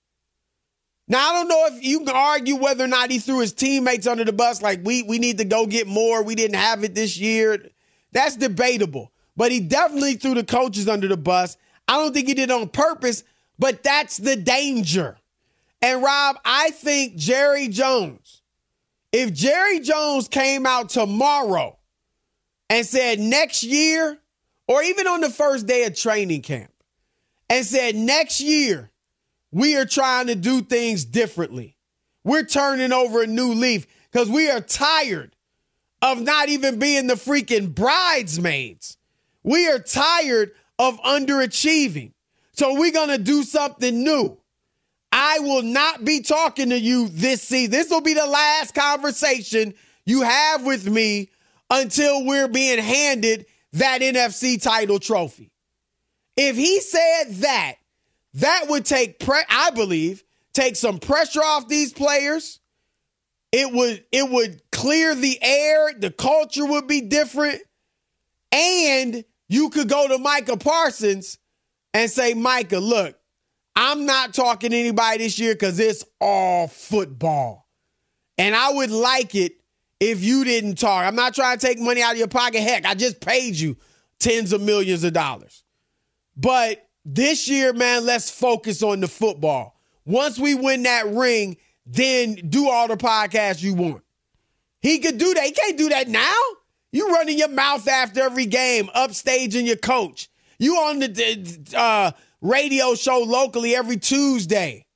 Now 1.09 1.31
I 1.31 1.33
don't 1.33 1.49
know 1.49 1.67
if 1.73 1.83
you 1.83 2.01
can 2.01 2.15
argue 2.15 2.57
whether 2.57 2.85
or 2.85 2.89
not 2.89 3.11
he 3.11 3.19
threw 3.19 3.41
his 3.41 3.55
teammates 3.55 4.07
under 4.07 4.25
the 4.25 4.33
bus. 4.33 4.61
Like 4.61 4.81
we 4.85 5.03
we 5.03 5.19
need 5.19 5.39
to 5.39 5.45
go 5.45 5.67
get 5.67 5.87
more. 5.87 6.23
We 6.23 6.35
didn't 6.35 6.57
have 6.57 6.85
it 6.85 6.95
this 6.95 7.19
year. 7.19 7.71
That's 8.13 8.37
debatable. 8.37 9.13
But 9.37 9.53
he 9.53 9.61
definitely 9.61 10.15
threw 10.15 10.35
the 10.35 10.45
coaches 10.45 10.89
under 10.89 11.09
the 11.09 11.17
bus. 11.17 11.57
I 11.87 11.97
don't 11.97 12.13
think 12.13 12.29
he 12.29 12.35
did 12.35 12.51
on 12.51 12.69
purpose, 12.69 13.25
but 13.59 13.83
that's 13.83 14.19
the 14.19 14.37
danger. 14.37 15.17
And 15.81 16.03
Rob, 16.03 16.39
I 16.45 16.71
think 16.73 17.17
Jerry 17.17 17.69
Jones, 17.69 18.43
if 19.13 19.33
Jerry 19.33 19.81
Jones 19.81 20.29
came 20.29 20.67
out 20.67 20.91
tomorrow 20.91 21.79
and 22.69 22.85
said 22.85 23.21
next 23.21 23.63
year, 23.63 24.19
or 24.67 24.83
even 24.83 25.07
on 25.07 25.21
the 25.21 25.31
first 25.31 25.67
day 25.67 25.85
of 25.85 25.95
training 25.95 26.43
camp, 26.43 26.71
and 27.49 27.65
said 27.65 27.95
next 27.95 28.41
year, 28.41 28.91
we 29.51 29.77
are 29.77 29.85
trying 29.85 30.27
to 30.29 30.35
do 30.35 30.63
things 30.63 31.05
differently. 31.05 31.77
We're 32.25 32.45
turning 32.45 32.93
over 32.93 33.23
a 33.23 33.27
new 33.27 33.55
leaf 33.55 33.87
because 34.11 34.29
we 34.29 34.51
are 34.51 34.61
tired 34.61 35.35
of 36.03 36.21
not 36.21 36.49
even 36.49 36.79
being 36.79 37.07
the 37.07 37.15
freaking 37.15 37.75
bridesmaids. 37.75 38.97
We 39.43 39.69
are 39.69 39.79
tired 39.79 40.53
of 40.79 41.01
underachieving. 41.01 42.13
So 42.53 42.79
we're 42.79 42.93
going 42.93 43.09
to 43.09 43.19
do 43.19 43.43
something 43.43 44.03
new. 44.03 44.37
I 45.11 45.39
will 45.41 45.63
not 45.63 46.05
be 46.05 46.21
talking 46.21 46.71
to 46.71 46.79
you 46.79 47.09
this 47.09 47.43
season. 47.43 47.71
This 47.71 47.91
will 47.91 48.01
be 48.01 48.15
the 48.15 48.27
last 48.27 48.75
conversation 48.75 49.75
you 50.05 50.23
have 50.23 50.65
with 50.65 50.87
me 50.89 51.31
until 51.71 52.25
we're 52.25 52.49
being 52.49 52.79
handed 52.79 53.47
that 53.75 54.01
NFC 54.01 54.61
title 54.61 54.99
trophy. 54.99 55.51
If 56.37 56.57
he 56.57 56.81
said 56.81 57.25
that, 57.41 57.77
that 58.35 58.67
would 58.69 58.85
take 58.85 59.19
pre- 59.19 59.43
I 59.49 59.71
believe 59.71 60.23
take 60.53 60.77
some 60.77 60.99
pressure 60.99 61.41
off 61.41 61.69
these 61.69 61.93
players 61.93 62.61
it 63.53 63.73
would 63.73 64.05
it 64.13 64.29
would 64.29 64.61
clear 64.71 65.15
the 65.15 65.39
air. 65.41 65.93
The 65.99 66.11
culture 66.11 66.65
would 66.65 66.87
be 66.87 67.03
different, 67.03 67.63
and 68.53 69.25
you 69.49 69.71
could 69.71 69.89
go 69.89 70.09
to 70.09 70.19
Micah 70.19 70.59
Parsons 70.59 71.39
and 71.95 72.11
say, 72.11 72.35
Micah, 72.35 72.79
look, 72.79 73.17
I'm 73.75 74.05
not 74.05 74.35
talking 74.35 74.71
to 74.71 74.77
anybody 74.77 75.25
this 75.25 75.39
year 75.39 75.55
because 75.55 75.79
it's 75.79 76.05
all 76.21 76.69
football, 76.69 77.67
and 78.37 78.55
I 78.55 78.73
would 78.73 78.91
like 78.91 79.35
it 79.35 79.53
if 79.99 80.23
you 80.23 80.45
didn't 80.45 80.77
talk. 80.77 81.07
I'm 81.07 81.17
not 81.17 81.35
trying 81.35 81.59
to 81.59 81.67
take 81.67 81.81
money 81.81 82.03
out 82.03 82.13
of 82.13 82.19
your 82.19 82.29
pocket. 82.29 82.61
Heck, 82.61 82.85
I 82.85 82.95
just 82.95 83.21
paid 83.21 83.57
you 83.57 83.79
tens 84.19 84.53
of 84.53 84.61
millions 84.61 85.05
of 85.05 85.15
dollars, 85.15 85.63
but 86.37 86.87
this 87.05 87.49
year, 87.49 87.73
man, 87.73 88.05
let's 88.05 88.31
focus 88.31 88.83
on 88.83 89.01
the 89.01 89.09
football. 89.09 89.81
Once 90.05 90.39
we 90.39 90.55
win 90.55 90.85
that 90.85 91.07
ring 91.09 91.57
then 91.89 92.35
do 92.35 92.69
all 92.69 92.87
the 92.87 92.97
podcasts 92.97 93.63
you 93.63 93.75
want. 93.75 94.03
He 94.81 94.99
could 94.99 95.19
do 95.19 95.35
that. 95.35 95.45
He 95.45 95.53
can't 95.53 95.79
do 95.79 95.89
that 95.89 96.09
now. 96.09 96.35
You 96.93 97.13
running 97.13 97.39
your 97.39 97.49
mouth 97.49 97.89
after 97.89 98.21
every 98.21 98.47
game, 98.47 98.89
upstaging 98.95 99.67
your 99.67 99.77
coach. 99.77 100.29
You 100.59 100.77
on 100.77 100.99
the 101.01 101.75
uh, 101.77 102.13
radio 102.41 102.95
show 102.95 103.21
locally 103.21 103.75
every 103.75 103.97
Tuesday. 103.97 104.87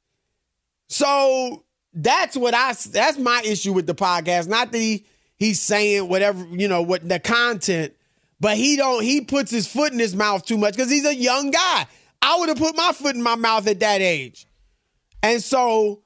So 0.89 1.65
that's 1.95 2.37
what 2.37 2.55
I. 2.55 2.75
That's 2.91 3.19
my 3.19 3.43
issue 3.45 3.73
with 3.73 3.87
the 3.87 3.95
podcast. 3.95 4.49
Not 4.49 4.73
that 4.73 4.79
he 4.79 5.07
he's 5.37 5.61
saying 5.61 6.09
whatever 6.09 6.45
you 6.51 6.69
know 6.69 6.83
what 6.83 7.09
the 7.09 7.19
content, 7.19 7.95
but 8.43 8.57
he 8.57 8.77
don't. 8.77 9.05
He 9.05 9.21
puts 9.21 9.53
his 9.53 9.69
foot 9.69 9.93
in 9.93 10.01
his 10.01 10.17
mouth 10.17 10.45
too 10.45 10.59
much 10.59 10.75
because 10.75 10.91
he's 10.91 11.07
a 11.07 11.15
young 11.15 11.53
guy. 11.53 11.87
I 12.21 12.39
would 12.41 12.49
have 12.49 12.59
put 12.59 12.77
my 12.77 12.93
foot 12.93 13.15
in 13.15 13.23
my 13.23 13.37
mouth 13.37 13.69
at 13.69 13.79
that 13.81 14.01
age, 14.01 14.47
and 15.23 15.41
so 15.41 16.03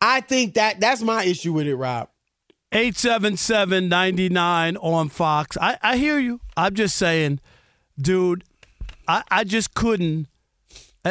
I 0.00 0.20
think 0.20 0.54
that 0.54 0.78
that's 0.78 1.02
my 1.02 1.24
issue 1.24 1.52
with 1.52 1.66
it, 1.66 1.74
Rob. 1.74 2.08
877 2.72 3.88
99 3.88 4.76
on 4.76 5.08
Fox. 5.08 5.56
I, 5.60 5.78
I 5.82 5.96
hear 5.96 6.20
you. 6.20 6.40
I'm 6.56 6.74
just 6.74 6.96
saying, 6.96 7.40
dude, 8.00 8.44
I, 9.08 9.24
I 9.28 9.42
just 9.42 9.74
couldn't. 9.74 10.28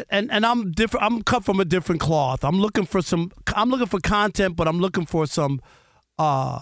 And 0.09 0.31
and 0.31 0.45
I'm 0.45 0.71
different. 0.71 1.05
I'm 1.05 1.23
cut 1.23 1.43
from 1.43 1.59
a 1.59 1.65
different 1.65 1.99
cloth. 1.99 2.45
I'm 2.45 2.61
looking 2.61 2.85
for 2.85 3.01
some. 3.01 3.33
I'm 3.53 3.69
looking 3.69 3.87
for 3.87 3.99
content, 3.99 4.55
but 4.55 4.67
I'm 4.67 4.79
looking 4.79 5.05
for 5.05 5.25
some 5.25 5.61
uh, 6.17 6.61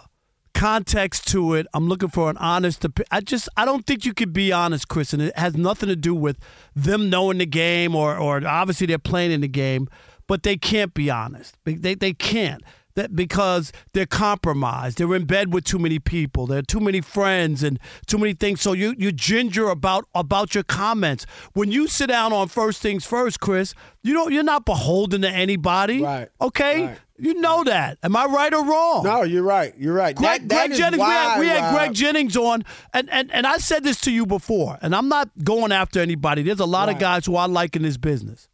context 0.58 1.28
to 1.30 1.54
it. 1.54 1.68
I'm 1.74 1.88
looking 1.88 2.10
for 2.10 2.30
an 2.30 2.38
honest. 2.38 2.86
I 3.12 3.22
just 3.22 3.50
I 3.56 3.66
don't 3.66 3.86
think 3.86 4.06
you 4.06 4.14
could 4.14 4.34
be 4.34 4.52
honest, 4.52 4.88
Chris, 4.88 5.14
and 5.14 5.22
it 5.22 5.38
has 5.38 5.56
nothing 5.56 5.90
to 5.90 5.96
do 5.96 6.16
with 6.16 6.38
them 6.76 7.10
knowing 7.10 7.38
the 7.38 7.46
game 7.46 7.96
or 7.96 8.18
or 8.18 8.46
obviously 8.46 8.88
they're 8.88 8.98
playing 8.98 9.32
in 9.32 9.42
the 9.42 9.48
game 9.48 9.88
but 10.28 10.44
they 10.44 10.58
can't 10.58 10.94
be 10.94 11.10
honest. 11.10 11.56
They, 11.64 11.96
they 11.96 12.14
can't. 12.14 12.62
That 12.96 13.16
because 13.16 13.72
they're 13.94 14.08
compromised. 14.08 14.98
They're 14.98 15.14
in 15.14 15.26
bed 15.26 15.54
with 15.54 15.66
too 15.66 15.78
many 15.78 16.00
people. 16.00 16.48
There 16.48 16.58
are 16.58 16.64
too 16.64 16.80
many 16.80 17.00
friends 17.00 17.62
and 17.62 17.80
too 18.08 18.18
many 18.18 18.34
things. 18.34 18.60
So 18.60 18.74
you 18.74 18.96
you 18.98 19.12
ginger 19.12 19.70
about 19.70 20.06
about 20.16 20.56
your 20.56 20.64
comments. 20.64 21.28
When 21.54 21.72
you 21.72 21.88
sit 21.88 22.08
down 22.08 22.34
on 22.34 22.48
first 22.48 22.82
things 22.82 23.06
first, 23.06 23.40
Chris, 23.40 23.76
you 24.02 24.16
don't 24.16 24.34
you're 24.34 24.42
not 24.42 24.66
beholden 24.66 25.22
to 25.22 25.30
anybody. 25.30 26.02
Right. 26.02 26.30
Okay? 26.42 26.88
Right. 26.88 26.98
You 27.20 27.34
know 27.36 27.64
that. 27.64 27.98
Am 28.04 28.16
I 28.16 28.26
right 28.26 28.54
or 28.54 28.64
wrong? 28.64 29.04
No, 29.04 29.24
you're 29.24 29.44
right. 29.44 29.74
You're 29.78 29.94
right. 29.94 30.16
Greg, 30.16 30.42
that, 30.42 30.50
that 30.50 30.68
Greg 30.68 30.78
Jennings, 30.78 31.00
why, 31.00 31.40
we 31.40 31.48
had, 31.48 31.58
we 31.60 31.66
had 31.66 31.74
Greg 31.74 31.94
Jennings 31.94 32.38
on, 32.38 32.64
and, 32.94 33.10
and, 33.10 33.32
and 33.34 33.48
I 33.48 33.58
said 33.58 33.84
this 33.84 34.00
to 34.02 34.12
you 34.12 34.26
before, 34.26 34.78
and 34.82 34.96
I'm 34.96 35.10
not 35.10 35.30
going 35.44 35.72
after 35.72 36.00
anybody. 36.00 36.44
There's 36.44 36.60
a 36.60 36.66
lot 36.66 36.88
right. 36.88 36.96
of 36.96 37.00
guys 37.00 37.26
who 37.26 37.36
I 37.36 37.48
like 37.48 37.76
in 37.76 37.82
this 37.82 37.98
business. 37.98 38.48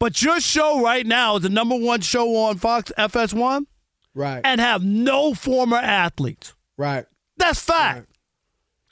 But 0.00 0.20
your 0.20 0.40
show 0.40 0.82
right 0.82 1.06
now 1.06 1.36
is 1.36 1.42
the 1.42 1.48
number 1.48 1.76
one 1.76 2.00
show 2.00 2.34
on 2.36 2.58
Fox 2.58 2.92
FS1. 2.98 3.66
Right. 4.14 4.40
And 4.44 4.60
have 4.60 4.84
no 4.84 5.34
former 5.34 5.76
athletes. 5.76 6.54
Right. 6.76 7.06
That's 7.36 7.60
fact. 7.60 7.98
Right. 7.98 8.08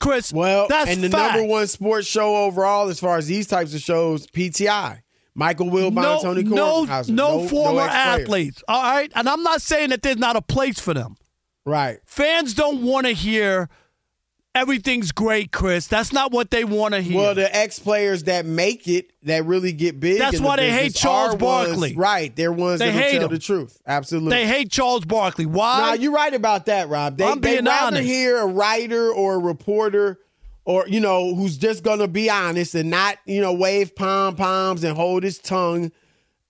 Chris, 0.00 0.33
well, 0.33 0.66
that's 0.69 0.90
and 0.90 1.02
the 1.02 1.11
fact. 1.11 1.37
number 1.37 1.49
one 1.49 1.66
sports 1.69 2.09
show 2.09 2.35
overall, 2.45 2.88
as 2.88 2.99
far 2.99 3.19
as 3.19 3.28
these 3.28 3.47
types 3.47 3.73
of 3.73 3.81
shows, 3.81 4.26
PTI. 4.26 5.02
Michael 5.35 5.67
Wilbon, 5.67 5.95
no, 5.95 6.21
Tony 6.23 6.43
no, 6.43 6.85
no, 6.85 7.03
no, 7.09 7.49
former 7.49 7.81
no 7.81 7.87
athletes. 7.87 8.62
All 8.69 8.83
right, 8.83 9.11
and 9.15 9.29
I'm 9.29 9.43
not 9.43 9.62
saying 9.62 9.91
that 9.91 10.03
there's 10.03 10.19
not 10.19 10.37
a 10.37 10.43
place 10.43 10.79
for 10.79 10.93
them. 10.93 11.17
Right. 11.65 12.01
Fans 12.05 12.55
don't 12.55 12.83
want 12.83 13.07
to 13.07 13.12
hear 13.12 13.69
everything's 14.55 15.12
great, 15.12 15.53
Chris. 15.53 15.87
That's 15.87 16.12
not 16.12 16.33
what 16.33 16.51
they 16.51 16.65
want 16.65 16.95
to 16.95 17.01
hear. 17.01 17.17
Well, 17.17 17.35
the 17.35 17.55
ex 17.55 17.79
players 17.79 18.25
that 18.25 18.45
make 18.45 18.89
it, 18.89 19.12
that 19.23 19.45
really 19.45 19.73
get 19.73 20.01
big. 20.01 20.19
That's 20.19 20.37
in 20.37 20.43
the 20.43 20.49
why 20.49 20.57
they 20.57 20.71
hate 20.71 20.95
Charles 20.95 21.37
Barkley. 21.37 21.91
Ones, 21.91 21.97
right. 21.97 22.35
They're 22.35 22.53
ones 22.53 22.81
They 22.81 22.91
that 22.91 22.93
hate 22.93 23.12
tell 23.12 23.25
him. 23.25 23.31
the 23.31 23.39
truth. 23.39 23.81
Absolutely. 23.87 24.31
they 24.31 24.47
hate 24.47 24.71
Charles 24.71 25.05
Barkley. 25.05 25.47
Why? 25.47 25.81
Nah, 25.81 25.93
you're 25.95 26.12
right 26.12 26.35
about 26.35 26.67
that, 26.67 26.89
Rob. 26.89 27.17
They, 27.17 27.25
I'm 27.25 27.41
being 27.41 27.65
rather 27.65 27.97
honest. 27.97 28.03
hear 28.09 28.39
a 28.39 28.47
writer 28.47 29.11
or 29.12 29.37
a 29.37 29.39
reporter 29.39 30.19
or, 30.64 30.87
you 30.88 31.00
know, 31.00 31.35
who's 31.35 31.57
just 31.57 31.85
to 31.85 32.09
be 32.09 32.31
honest 32.31 32.75
and 32.75 32.90
not, 32.90 33.19
you 33.26 33.40
know, 33.40 33.52
wave 33.52 33.95
pom 33.97 34.37
poms 34.37 34.85
and 34.85 34.97
hold 34.97 35.23
his 35.23 35.38
tongue 35.38 35.92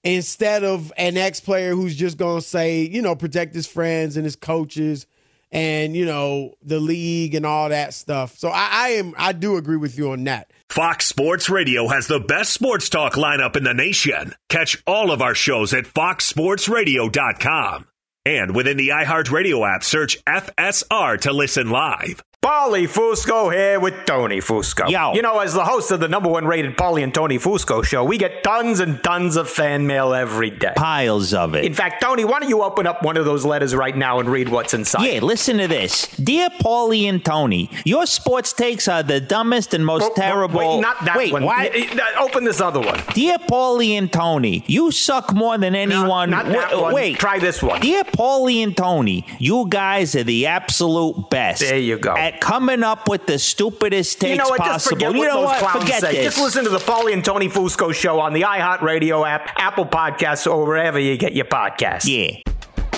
instead 0.04 0.64
of 0.64 0.92
an 0.96 1.16
ex 1.16 1.40
player 1.40 1.74
who's 1.74 1.96
just 1.96 2.18
to 2.18 2.40
say, 2.40 2.82
you 2.82 3.02
know, 3.02 3.14
protect 3.14 3.54
his 3.54 3.66
friends 3.66 4.16
and 4.16 4.24
his 4.24 4.36
coaches 4.36 5.06
and, 5.50 5.94
you 5.94 6.06
know, 6.06 6.54
the 6.62 6.80
league 6.80 7.34
and 7.34 7.46
all 7.46 7.68
that 7.68 7.94
stuff. 7.94 8.36
So 8.38 8.48
I, 8.48 8.68
I 8.72 8.88
am, 8.90 9.14
I 9.18 9.32
do 9.32 9.56
agree 9.56 9.76
with 9.76 9.98
you 9.98 10.12
on 10.12 10.22
that. 10.24 10.50
Fox 10.70 11.06
Sports 11.06 11.50
Radio 11.50 11.88
has 11.88 12.06
the 12.06 12.20
best 12.20 12.52
sports 12.52 12.88
talk 12.88 13.14
lineup 13.14 13.56
in 13.56 13.64
the 13.64 13.74
nation. 13.74 14.34
Catch 14.48 14.82
all 14.86 15.10
of 15.10 15.20
our 15.20 15.34
shows 15.34 15.74
at 15.74 15.84
foxsportsradio.com. 15.84 17.86
And 18.24 18.54
within 18.54 18.76
the 18.76 18.90
iHeartRadio 18.90 19.74
app, 19.74 19.82
search 19.84 20.24
FSR 20.24 21.20
to 21.22 21.32
listen 21.32 21.70
live. 21.70 22.22
Paulie 22.46 22.88
Fusco 22.88 23.54
here 23.54 23.78
with 23.78 24.04
Tony 24.04 24.40
Fusco. 24.40 24.90
Yo. 24.90 25.12
You 25.14 25.22
know, 25.22 25.38
as 25.38 25.54
the 25.54 25.64
host 25.64 25.92
of 25.92 26.00
the 26.00 26.08
number 26.08 26.28
one 26.28 26.44
rated 26.44 26.76
Paulie 26.76 27.04
and 27.04 27.14
Tony 27.14 27.38
Fusco 27.38 27.84
show, 27.84 28.02
we 28.02 28.18
get 28.18 28.42
tons 28.42 28.80
and 28.80 29.00
tons 29.04 29.36
of 29.36 29.48
fan 29.48 29.86
mail 29.86 30.12
every 30.12 30.50
day. 30.50 30.72
Piles 30.74 31.32
of 31.34 31.54
it. 31.54 31.64
In 31.64 31.72
fact, 31.72 32.02
Tony, 32.02 32.24
why 32.24 32.40
don't 32.40 32.48
you 32.48 32.64
open 32.64 32.84
up 32.84 33.04
one 33.04 33.16
of 33.16 33.24
those 33.24 33.44
letters 33.44 33.76
right 33.76 33.96
now 33.96 34.18
and 34.18 34.28
read 34.28 34.48
what's 34.48 34.74
inside? 34.74 35.04
Yeah, 35.04 35.20
listen 35.20 35.58
to 35.58 35.68
this. 35.68 36.08
Dear 36.16 36.48
Paulie 36.50 37.04
and 37.04 37.24
Tony, 37.24 37.70
your 37.84 38.06
sports 38.06 38.52
takes 38.52 38.88
are 38.88 39.04
the 39.04 39.20
dumbest 39.20 39.72
and 39.72 39.86
most 39.86 40.02
Oh, 40.02 40.12
terrible. 40.16 40.58
Wait, 40.58 40.80
not 40.80 41.04
that 41.04 41.16
Wait, 41.16 41.32
one. 41.32 41.44
eh, 41.44 41.86
Open 42.18 42.42
this 42.42 42.60
other 42.60 42.80
one. 42.80 43.00
Dear 43.14 43.38
Paulie 43.38 43.90
and 43.92 44.12
Tony, 44.12 44.64
you 44.66 44.90
suck 44.90 45.32
more 45.32 45.58
than 45.58 45.76
anyone. 45.76 46.30
not 46.30 46.46
that 46.46 46.74
Wa- 46.74 46.82
one. 46.82 46.94
Wait, 46.94 47.18
Try 47.20 47.38
this 47.38 47.62
one. 47.62 47.80
Dear 47.80 48.02
Paulie 48.02 48.64
and 48.64 48.76
Tony, 48.76 49.24
you 49.38 49.66
guys 49.68 50.16
are 50.16 50.24
the 50.24 50.46
absolute 50.48 51.30
best. 51.30 51.60
There 51.60 51.78
you 51.78 51.98
go. 51.98 52.16
At 52.16 52.31
coming 52.40 52.82
up 52.82 53.08
with 53.08 53.26
the 53.26 53.38
stupidest 53.38 54.20
takes 54.20 54.30
you 54.30 54.36
know 54.36 54.48
what? 54.48 54.58
Just 54.58 54.70
possible. 54.70 54.96
forget 54.96 55.12
you 55.12 55.18
what 55.18 55.26
know 55.26 55.34
those 55.40 55.44
what? 55.46 55.58
clowns 55.58 55.82
Forget 55.82 56.00
say. 56.00 56.12
this. 56.12 56.24
Just 56.34 56.38
listen 56.38 56.64
to 56.64 56.70
the 56.70 56.78
Paulie 56.78 57.12
and 57.12 57.24
Tony 57.24 57.48
Fusco 57.48 57.94
show 57.94 58.20
on 58.20 58.32
the 58.32 58.42
iHeartRadio 58.42 59.28
app, 59.28 59.50
Apple 59.58 59.86
Podcasts, 59.86 60.50
or 60.50 60.64
wherever 60.66 60.98
you 60.98 61.16
get 61.16 61.34
your 61.34 61.44
podcasts. 61.46 62.06
Yeah. 62.06 62.40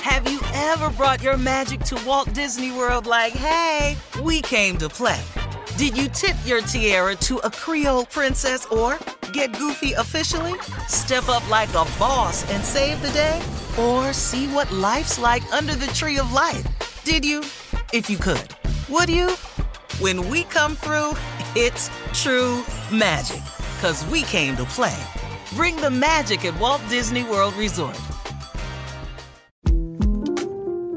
Have 0.02 0.30
you 0.30 0.40
ever 0.54 0.90
brought 0.90 1.22
your 1.22 1.36
magic 1.36 1.80
to 1.80 1.98
Walt 2.06 2.32
Disney 2.34 2.70
World 2.72 3.06
like, 3.06 3.32
hey, 3.32 3.96
we 4.22 4.42
came 4.42 4.76
to 4.78 4.88
play? 4.88 5.20
Did 5.76 5.96
you 5.96 6.08
tip 6.08 6.36
your 6.44 6.60
tiara 6.60 7.16
to 7.16 7.38
a 7.38 7.50
Creole 7.50 8.04
princess 8.06 8.64
or 8.66 8.98
get 9.32 9.56
goofy 9.58 9.92
officially? 9.94 10.54
Step 10.88 11.28
up 11.28 11.48
like 11.50 11.70
a 11.70 11.84
boss 11.98 12.48
and 12.52 12.62
save 12.62 13.00
the 13.02 13.10
day? 13.10 13.42
Or 13.78 14.12
see 14.12 14.46
what 14.48 14.70
life's 14.70 15.18
like 15.18 15.42
under 15.52 15.74
the 15.74 15.88
tree 15.88 16.18
of 16.18 16.32
life? 16.32 16.64
Did 17.04 17.24
you? 17.24 17.40
If 17.92 18.08
you 18.08 18.18
could. 18.18 18.48
Would 18.90 19.08
you? 19.08 19.30
When 19.98 20.28
we 20.28 20.44
come 20.44 20.76
through, 20.76 21.16
it's 21.56 21.88
true 22.12 22.62
magic. 22.92 23.42
Cause 23.80 24.04
we 24.06 24.24
came 24.24 24.56
to 24.56 24.64
play. 24.64 25.02
Bring 25.54 25.74
the 25.76 25.90
magic 25.90 26.44
at 26.44 26.58
Walt 26.60 26.82
Disney 26.90 27.22
World 27.22 27.54
Resort. 27.54 27.98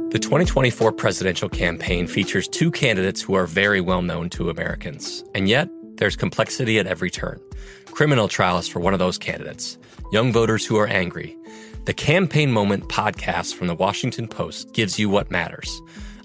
The 0.09 0.19
2024 0.21 0.91
presidential 0.91 1.47
campaign 1.47 2.07
features 2.07 2.49
two 2.49 2.71
candidates 2.71 3.21
who 3.21 3.35
are 3.35 3.47
very 3.47 3.79
well 3.79 4.01
known 4.01 4.29
to 4.31 4.49
Americans. 4.49 5.23
And 5.33 5.47
yet, 5.47 5.69
there's 5.95 6.17
complexity 6.17 6.79
at 6.79 6.87
every 6.87 7.09
turn. 7.09 7.39
Criminal 7.85 8.27
trials 8.27 8.67
for 8.67 8.81
one 8.81 8.93
of 8.93 8.99
those 8.99 9.17
candidates, 9.17 9.77
young 10.11 10.33
voters 10.33 10.65
who 10.65 10.75
are 10.75 10.87
angry. 10.87 11.37
The 11.85 11.93
Campaign 11.93 12.51
Moment 12.51 12.89
podcast 12.89 13.55
from 13.55 13.67
the 13.67 13.75
Washington 13.75 14.27
Post 14.27 14.73
gives 14.73 14.99
you 14.99 15.07
what 15.07 15.31
matters. 15.31 15.81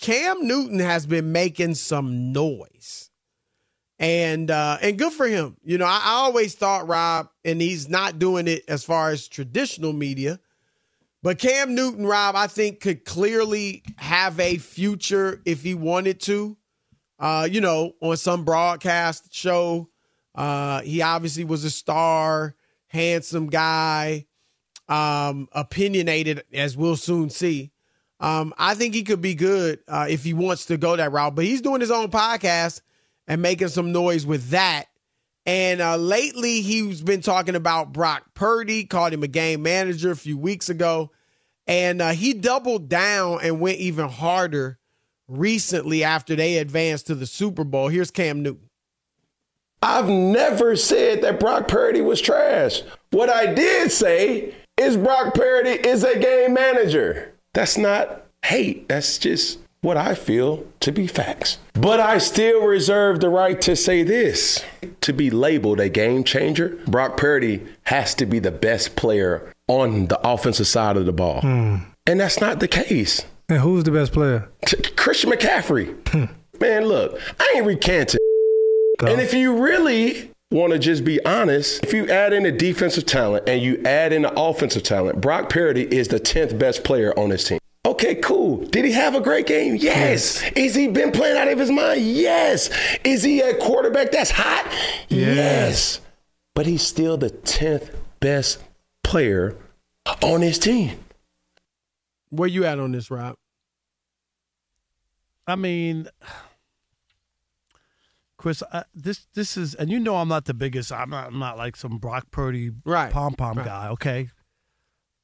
Cam 0.00 0.46
Newton 0.46 0.78
has 0.78 1.06
been 1.06 1.32
making 1.32 1.74
some 1.74 2.32
noise. 2.32 3.10
And 4.00 4.48
uh 4.50 4.78
and 4.80 4.96
good 4.96 5.12
for 5.12 5.26
him. 5.26 5.56
You 5.64 5.76
know, 5.78 5.86
I, 5.86 6.00
I 6.04 6.10
always 6.12 6.54
thought 6.54 6.86
Rob, 6.86 7.30
and 7.44 7.60
he's 7.60 7.88
not 7.88 8.20
doing 8.20 8.46
it 8.46 8.62
as 8.68 8.84
far 8.84 9.10
as 9.10 9.26
traditional 9.26 9.92
media, 9.92 10.38
but 11.22 11.38
Cam 11.38 11.74
Newton, 11.74 12.06
Rob, 12.06 12.36
I 12.36 12.46
think 12.46 12.80
could 12.80 13.04
clearly 13.04 13.82
have 13.96 14.38
a 14.38 14.58
future 14.58 15.42
if 15.44 15.62
he 15.62 15.74
wanted 15.74 16.20
to. 16.22 16.56
Uh, 17.18 17.48
you 17.50 17.60
know, 17.60 17.94
on 18.00 18.16
some 18.16 18.44
broadcast 18.44 19.34
show. 19.34 19.90
Uh, 20.36 20.80
he 20.82 21.02
obviously 21.02 21.42
was 21.42 21.64
a 21.64 21.70
star, 21.70 22.54
handsome 22.86 23.48
guy, 23.48 24.24
um, 24.88 25.48
opinionated, 25.50 26.44
as 26.52 26.76
we'll 26.76 26.94
soon 26.94 27.28
see. 27.28 27.72
Um, 28.20 28.52
I 28.58 28.74
think 28.74 28.94
he 28.94 29.04
could 29.04 29.20
be 29.20 29.34
good 29.34 29.80
uh, 29.86 30.06
if 30.08 30.24
he 30.24 30.34
wants 30.34 30.66
to 30.66 30.76
go 30.76 30.96
that 30.96 31.12
route. 31.12 31.34
But 31.34 31.44
he's 31.44 31.60
doing 31.60 31.80
his 31.80 31.90
own 31.90 32.10
podcast 32.10 32.80
and 33.26 33.42
making 33.42 33.68
some 33.68 33.92
noise 33.92 34.26
with 34.26 34.50
that. 34.50 34.86
And 35.46 35.80
uh, 35.80 35.96
lately, 35.96 36.60
he's 36.60 37.00
been 37.00 37.22
talking 37.22 37.54
about 37.54 37.92
Brock 37.92 38.34
Purdy, 38.34 38.84
called 38.84 39.12
him 39.12 39.22
a 39.22 39.28
game 39.28 39.62
manager 39.62 40.10
a 40.10 40.16
few 40.16 40.36
weeks 40.36 40.68
ago. 40.68 41.10
And 41.66 42.02
uh, 42.02 42.10
he 42.10 42.34
doubled 42.34 42.88
down 42.88 43.40
and 43.42 43.60
went 43.60 43.78
even 43.78 44.08
harder 44.08 44.78
recently 45.26 46.02
after 46.02 46.34
they 46.34 46.58
advanced 46.58 47.06
to 47.06 47.14
the 47.14 47.26
Super 47.26 47.64
Bowl. 47.64 47.88
Here's 47.88 48.10
Cam 48.10 48.42
Newton. 48.42 48.68
I've 49.82 50.08
never 50.08 50.74
said 50.74 51.22
that 51.22 51.38
Brock 51.38 51.68
Purdy 51.68 52.00
was 52.00 52.20
trash. 52.20 52.82
What 53.10 53.30
I 53.30 53.52
did 53.54 53.92
say 53.92 54.54
is 54.76 54.96
Brock 54.96 55.34
Purdy 55.34 55.70
is 55.70 56.02
a 56.02 56.18
game 56.18 56.54
manager. 56.54 57.37
That's 57.54 57.78
not 57.78 58.26
hate. 58.44 58.88
That's 58.88 59.18
just 59.18 59.58
what 59.80 59.96
I 59.96 60.14
feel 60.14 60.66
to 60.80 60.92
be 60.92 61.06
facts. 61.06 61.58
But 61.74 62.00
I 62.00 62.18
still 62.18 62.66
reserve 62.66 63.20
the 63.20 63.28
right 63.28 63.60
to 63.62 63.76
say 63.76 64.02
this. 64.02 64.64
To 65.02 65.12
be 65.12 65.30
labeled 65.30 65.80
a 65.80 65.88
game 65.88 66.24
changer, 66.24 66.78
Brock 66.86 67.16
Purdy 67.16 67.66
has 67.84 68.14
to 68.16 68.26
be 68.26 68.38
the 68.38 68.50
best 68.50 68.96
player 68.96 69.52
on 69.68 70.06
the 70.06 70.20
offensive 70.26 70.66
side 70.66 70.96
of 70.96 71.06
the 71.06 71.12
ball. 71.12 71.40
Hmm. 71.40 71.76
And 72.06 72.20
that's 72.20 72.40
not 72.40 72.60
the 72.60 72.68
case. 72.68 73.24
And 73.48 73.58
who's 73.58 73.84
the 73.84 73.90
best 73.90 74.12
player? 74.12 74.48
Christian 74.96 75.30
McCaffrey. 75.30 75.94
Hmm. 76.08 76.32
Man, 76.60 76.86
look, 76.86 77.20
I 77.38 77.54
ain't 77.56 77.66
recanting. 77.66 78.18
And 79.00 79.20
if 79.20 79.32
you 79.32 79.62
really 79.62 80.32
want 80.50 80.72
to 80.72 80.78
just 80.78 81.04
be 81.04 81.22
honest, 81.24 81.84
if 81.84 81.92
you 81.92 82.08
add 82.08 82.32
in 82.32 82.44
the 82.44 82.52
defensive 82.52 83.04
talent 83.06 83.48
and 83.48 83.60
you 83.62 83.82
add 83.84 84.12
in 84.12 84.22
the 84.22 84.32
offensive 84.40 84.82
talent, 84.82 85.20
Brock 85.20 85.48
Purdy 85.50 85.82
is 85.94 86.08
the 86.08 86.18
10th 86.20 86.58
best 86.58 86.84
player 86.84 87.12
on 87.18 87.28
this 87.30 87.44
team. 87.44 87.58
Okay, 87.86 88.16
cool. 88.16 88.58
Did 88.66 88.84
he 88.84 88.92
have 88.92 89.14
a 89.14 89.20
great 89.20 89.46
game? 89.46 89.76
Yes. 89.76 90.42
Is 90.56 90.74
he 90.74 90.88
been 90.88 91.10
playing 91.12 91.36
out 91.38 91.48
of 91.48 91.58
his 91.58 91.70
mind? 91.70 92.02
Yes. 92.02 92.70
Is 93.04 93.22
he 93.22 93.40
a 93.40 93.54
quarterback 93.56 94.10
that's 94.10 94.30
hot? 94.30 94.66
Yes. 95.08 96.00
but 96.54 96.66
he's 96.66 96.82
still 96.82 97.16
the 97.16 97.30
10th 97.30 97.90
best 98.20 98.58
player 99.04 99.56
on 100.22 100.42
his 100.42 100.58
team. 100.58 100.98
Where 102.30 102.48
you 102.48 102.64
at 102.66 102.78
on 102.78 102.92
this, 102.92 103.10
Rob? 103.10 103.36
I 105.46 105.56
mean, 105.56 106.08
Chris, 108.38 108.62
I, 108.72 108.84
this 108.94 109.26
this 109.34 109.56
is, 109.56 109.74
and 109.74 109.90
you 109.90 109.98
know, 109.98 110.16
I'm 110.16 110.28
not 110.28 110.44
the 110.44 110.54
biggest. 110.54 110.92
I'm 110.92 111.10
not. 111.10 111.26
I'm 111.26 111.40
not 111.40 111.58
like 111.58 111.74
some 111.74 111.98
Brock 111.98 112.30
Purdy 112.30 112.70
right. 112.84 113.12
pom 113.12 113.34
pom 113.34 113.58
right. 113.58 113.66
guy. 113.66 113.88
Okay, 113.88 114.30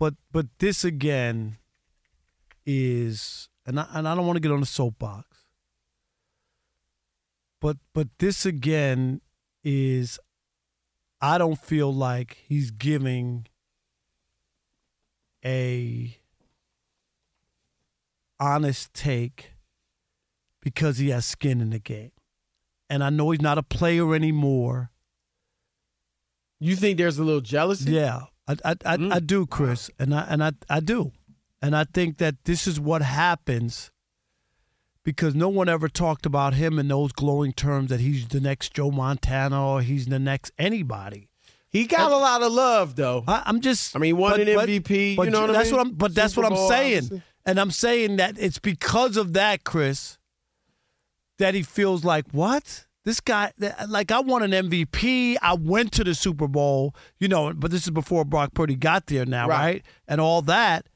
but 0.01 0.15
but 0.33 0.47
this 0.59 0.85
again 0.85 1.59
is, 2.67 3.49
and 3.65 3.79
I, 3.79 3.87
and 3.95 4.09
I 4.09 4.17
don't 4.17 4.27
want 4.27 4.37
to 4.37 4.41
get 4.41 4.51
on 4.51 4.59
the 4.59 4.67
soapbox, 4.67 5.29
but 7.61 7.77
but 7.93 8.09
this 8.19 8.45
again 8.45 9.21
is, 9.63 10.19
I 11.21 11.39
don't 11.39 11.59
feel 11.59 11.95
like 11.95 12.39
he's 12.49 12.73
giving 12.73 13.47
a 15.45 16.19
honest 18.41 18.93
take 18.93 19.53
because 20.61 20.99
he 20.99 21.11
has 21.11 21.25
skin 21.25 21.61
in 21.61 21.71
the 21.71 21.79
game. 21.79 22.11
And 22.91 23.03
I 23.03 23.11
know 23.11 23.31
he's 23.31 23.41
not 23.41 23.59
a 23.59 23.63
player 23.63 24.15
anymore. 24.15 24.91
You 26.61 26.77
think 26.77 26.99
there's 26.99 27.19
a 27.19 27.25
little 27.25 27.41
jealousy? 27.41 27.93
Yeah, 27.93 28.23
I 28.47 28.53
I, 28.65 28.71
I, 28.85 28.97
mm. 28.97 29.13
I 29.13 29.21
do, 29.21 29.47
Chris, 29.47 29.91
and 29.99 30.15
I 30.15 30.27
and 30.29 30.43
I 30.43 30.53
I 30.69 30.81
do, 30.81 31.13
and 31.61 31.77
I 31.77 31.85
think 31.85 32.19
that 32.19 32.37
this 32.45 32.67
is 32.67 32.79
what 32.79 33.03
happens 33.03 33.91
because 35.05 35.35
no 35.35 35.49
one 35.49 35.69
ever 35.69 35.89
talked 35.89 36.27
about 36.27 36.55
him 36.55 36.79
in 36.79 36.89
those 36.89 37.13
glowing 37.13 37.53
terms 37.53 37.91
that 37.91 38.01
he's 38.01 38.29
the 38.29 38.41
next 38.41 38.73
Joe 38.73 38.91
Montana 38.91 39.67
or 39.67 39.83
he's 39.83 40.07
the 40.07 40.19
next 40.19 40.53
anybody. 40.59 41.29
He 41.69 41.87
got 41.87 42.13
a 42.13 42.17
lot 42.17 42.41
of 42.43 42.53
love, 42.53 42.95
though. 42.95 43.25
I, 43.27 43.43
am 43.47 43.61
just. 43.61 43.97
I 43.97 43.99
mean, 43.99 44.17
won 44.17 44.33
but, 44.33 44.41
an 44.41 44.47
MVP. 44.47 45.17
But, 45.17 45.25
you 45.25 45.31
know 45.33 45.43
what 45.43 45.53
that's 45.53 45.69
I 45.69 45.73
mean? 45.73 45.79
what 45.79 45.87
I'm. 45.87 45.93
But 45.95 46.15
that's 46.15 46.35
Super 46.35 46.45
what 46.45 46.53
I'm 46.53 46.57
Bowl, 46.57 46.69
saying, 46.69 46.97
obviously. 46.99 47.23
and 47.45 47.59
I'm 47.59 47.71
saying 47.73 48.17
that 48.17 48.39
it's 48.39 48.61
because 48.61 49.17
of 49.17 49.33
that, 49.33 49.65
Chris, 49.65 50.17
that 51.39 51.55
he 51.55 51.63
feels 51.63 52.05
like 52.05 52.27
what 52.33 52.87
this 53.05 53.21
guy. 53.21 53.53
Like 53.89 54.11
I 54.13 54.21
won 54.21 54.43
an 54.43 54.51
MVP. 54.69 55.37
I 55.43 55.55
went 55.55 55.93
to 55.93 56.05
the 56.05 56.15
Super 56.15 56.49
Bowl. 56.49 56.95
You 57.19 57.29
know, 57.29 57.53
but 57.55 57.71
this 57.71 57.85
is 57.85 57.91
before 57.91 58.25
Brock 58.25 58.55
Purdy 58.55 58.77
got 58.77 59.07
there. 59.07 59.27
Now, 59.27 59.49
Right. 59.49 59.59
right? 59.59 59.85
And 60.09 60.21
all 60.21 60.43
that. 60.43 60.87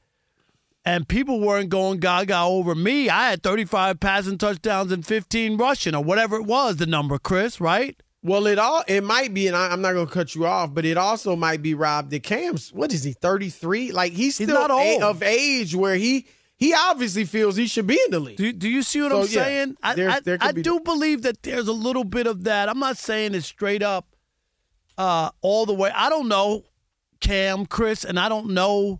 And 0.85 1.07
people 1.07 1.39
weren't 1.41 1.69
going 1.69 1.99
gaga 1.99 2.39
over 2.39 2.73
me. 2.73 3.09
I 3.09 3.29
had 3.29 3.43
35 3.43 3.99
passing 3.99 4.37
touchdowns 4.37 4.91
and 4.91 5.05
15 5.05 5.57
rushing, 5.57 5.93
or 5.93 6.03
whatever 6.03 6.37
it 6.37 6.43
was, 6.45 6.77
the 6.77 6.85
number, 6.85 7.19
Chris, 7.19 7.59
right? 7.59 8.01
Well, 8.23 8.47
it 8.47 8.57
all 8.57 8.83
it 8.87 9.03
might 9.03 9.33
be, 9.33 9.47
and 9.47 9.55
I, 9.55 9.69
I'm 9.71 9.81
not 9.81 9.93
going 9.93 10.07
to 10.07 10.11
cut 10.11 10.35
you 10.35 10.45
off, 10.45 10.73
but 10.73 10.85
it 10.85 10.97
also 10.97 11.35
might 11.35 11.61
be 11.61 11.73
Rob 11.73 12.09
that 12.09 12.23
Cam's. 12.23 12.69
What 12.73 12.91
is 12.93 13.03
he? 13.03 13.11
33? 13.13 13.91
Like 13.91 14.13
he's 14.13 14.37
He's 14.37 14.47
still 14.47 14.67
not 14.67 14.71
a- 14.71 15.01
of 15.01 15.21
age 15.21 15.75
where 15.75 15.95
he 15.95 16.25
he 16.59 16.73
obviously 16.73 17.23
feels 17.25 17.55
he 17.55 17.65
should 17.67 17.87
be 17.87 17.99
in 18.05 18.11
the 18.11 18.19
league. 18.19 18.37
Do, 18.37 18.51
do 18.53 18.67
you 18.69 18.83
see 18.83 19.01
what 19.01 19.11
So, 19.11 19.17
I'm 19.21 19.23
yeah, 19.23 19.27
saying? 19.43 19.77
I, 19.81 19.95
there's- 19.95 20.15
I, 20.17 20.19
there 20.19 20.37
I 20.41 20.51
do 20.51 20.79
believe 20.81 21.21
that 21.23 21.41
there's 21.41 21.67
a 21.67 21.73
little 21.73 22.03
bit 22.03 22.27
of 22.27 22.43
that. 22.43 22.67
I'm 22.69 22.79
not 22.79 22.97
saying 22.97 23.33
it's 23.33 23.45
straight 23.47 23.81
up 23.81 24.05
uh, 24.97 25.29
all 25.41 25.65
the 25.65 25.73
way. 25.73 25.89
I 25.95 26.09
don't 26.09 26.27
know 26.27 26.65
Cam, 27.21 27.65
Chris, 27.65 28.03
and 28.03 28.19
I 28.19 28.27
don't 28.29 28.49
know 28.51 28.99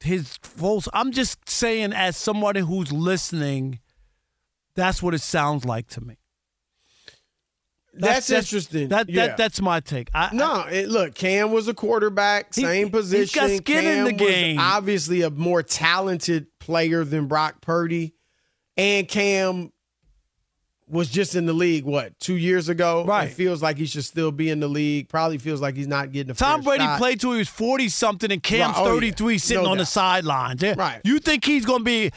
his 0.00 0.36
full. 0.42 0.82
I'm 0.92 1.10
just 1.12 1.48
saying, 1.48 1.92
as 1.92 2.16
somebody 2.16 2.60
who's 2.60 2.92
listening, 2.92 3.80
that's 4.76 5.02
what 5.02 5.14
it 5.14 5.20
sounds 5.22 5.64
like 5.64 5.88
to 5.88 6.00
me. 6.00 6.18
That's, 7.96 8.30
interesting. 8.30 8.88
That, 8.88 9.08
Yeah. 9.08 9.28
that 9.28 9.36
that's 9.36 9.60
my 9.60 9.80
take. 9.80 10.08
I, 10.14 10.30
No, 10.32 10.62
it, 10.70 10.88
look, 10.88 11.14
Cam 11.14 11.52
was 11.52 11.68
a 11.68 11.74
quarterback, 11.74 12.54
He- 12.54 12.62
same 12.62 12.86
he's 12.86 12.92
position. 12.92 13.40
got 13.40 13.56
skin 13.56 13.78
in 13.78 13.84
Cam 13.84 14.04
the 14.06 14.12
was 14.24 14.32
game. 14.32 14.58
obviously 14.58 15.22
a 15.22 15.30
more 15.30 15.62
talented 15.62 16.46
player 16.58 17.04
than 17.04 17.26
Brock 17.26 17.60
Purdy, 17.60 18.14
and 18.76 19.06
Cam 19.08 19.70
was 20.86 21.08
just 21.08 21.34
in 21.34 21.46
the 21.46 21.52
league 21.54 21.84
what 21.84 22.18
two 22.20 22.36
years 22.36 22.68
ago. 22.68 23.04
Right. 23.06 23.24
It 23.28 23.32
feels 23.32 23.62
like 23.62 23.78
he 23.78 23.86
should 23.86 24.04
still 24.04 24.30
be 24.30 24.50
in 24.50 24.60
the 24.60 24.68
league. 24.68 25.08
Probably 25.08 25.38
feels 25.38 25.60
like 25.62 25.76
he's 25.76 25.86
not 25.86 26.12
getting 26.12 26.30
a 26.30 26.34
Tom 26.34 26.60
Brady 26.60 26.84
shot. 26.84 26.98
played 26.98 27.20
till 27.20 27.32
he 27.32 27.38
was 27.38 27.48
40 27.48 27.88
something 27.88 28.30
and 28.30 28.42
Cam's 28.42 28.76
Right. 28.76 28.82
Oh, 28.82 28.84
yeah. 28.94 29.00
33 29.00 29.38
sitting 29.38 29.64
No 29.64 29.70
on 29.70 29.78
the 29.78 29.86
sidelines. 29.86 30.62
Yeah. 30.62 30.74
Right. 30.76 31.00
You 31.02 31.20
think 31.20 31.44
he's 31.46 31.64
going 31.64 31.78
to 31.80 31.84
be 31.84 32.10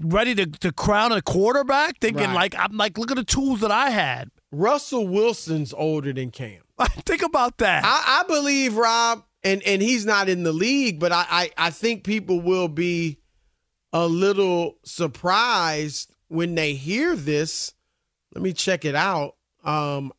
ready 0.00 0.34
to, 0.34 0.46
to 0.46 0.72
crown 0.72 1.12
a 1.12 1.22
quarterback? 1.22 1.98
Thinking 2.00 2.26
Right. 2.28 2.34
like, 2.34 2.54
I'm 2.58 2.76
like, 2.76 2.98
look 2.98 3.10
at 3.10 3.16
the 3.16 3.24
tools 3.24 3.60
that 3.60 3.70
I 3.70 3.90
had. 3.90 4.30
Russell 4.50 5.06
Wilson's 5.06 5.72
older 5.74 6.12
than 6.12 6.30
Cam. 6.30 6.62
Think 7.04 7.22
about 7.22 7.58
that. 7.58 7.84
I, 7.84 8.20
I 8.20 8.24
believe 8.28 8.76
Rob, 8.76 9.24
and 9.44 9.62
and 9.64 9.82
he's 9.82 10.06
not 10.06 10.28
in 10.28 10.42
the 10.42 10.52
league, 10.52 10.98
but 11.00 11.12
I, 11.12 11.26
I 11.30 11.50
I 11.58 11.70
think 11.70 12.02
people 12.04 12.40
will 12.40 12.68
be 12.68 13.18
a 13.92 14.06
little 14.06 14.78
surprised 14.84 16.12
when 16.28 16.54
they 16.54 16.74
hear 16.74 17.14
this. 17.16 17.72
Let 18.34 18.42
me 18.42 18.52
check 18.52 18.84
it 18.84 18.94
out. 18.94 19.34
Um, 19.64 20.12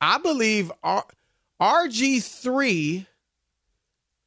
I 0.00 0.18
believe 0.18 0.70
R- 0.82 1.06
RG 1.60 2.22
three 2.22 3.06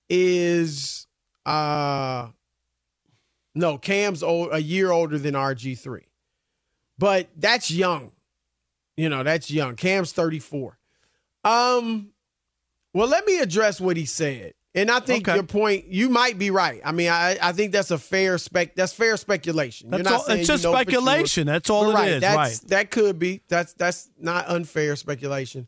is 0.10 1.08
uh 1.45 2.28
no 3.58 3.78
Cam's 3.78 4.24
old, 4.24 4.50
a 4.54 4.62
year 4.62 4.91
older 4.91 5.17
than 5.17 5.34
RG 5.34 5.78
three, 5.80 6.08
but 6.98 7.28
that's 7.36 7.70
young. 7.72 8.12
You 8.96 9.10
know, 9.10 9.24
that's 9.24 9.52
young. 9.52 9.76
Cam's 9.76 10.12
34. 10.12 10.78
Um, 11.43 12.10
well, 12.93 13.08
let 13.08 13.26
me 13.26 13.39
address 13.39 13.80
what 13.80 13.96
he 13.98 14.06
said. 14.06 14.54
And 14.74 14.91
I 14.91 15.00
think 15.00 15.28
Okay. 15.28 15.36
your 15.36 15.43
point, 15.43 15.86
you 15.88 16.10
might 16.10 16.38
be 16.38 16.52
right. 16.52 16.82
I 16.86 16.91
mean, 16.91 17.10
I, 17.10 17.38
I 17.41 17.52
think 17.52 17.72
that's 17.72 17.89
a 17.91 17.98
fair 17.98 18.38
spec. 18.38 18.76
That's 18.76 18.93
fair 18.93 19.15
speculation. 19.17 19.89
That's 19.89 20.04
You're 20.04 20.12
not 20.12 20.22
all- 20.22 20.36
it's 20.36 20.41
you 20.41 20.46
just 20.48 20.63
know 20.63 20.72
for 20.72 20.78
sure. 20.78 20.84
speculation. 20.84 21.48
That's 21.48 21.70
all 21.70 21.86
But 21.86 21.89
it 21.89 21.93
right, 21.93 22.12
is, 22.13 22.22
That's, 22.22 22.36
right. 22.63 22.70
That 22.70 22.91
could 22.91 23.17
be. 23.20 23.41
That's 23.48 23.74
that's 23.74 24.10
not 24.20 24.48
unfair 24.50 24.96
speculation. 24.96 25.67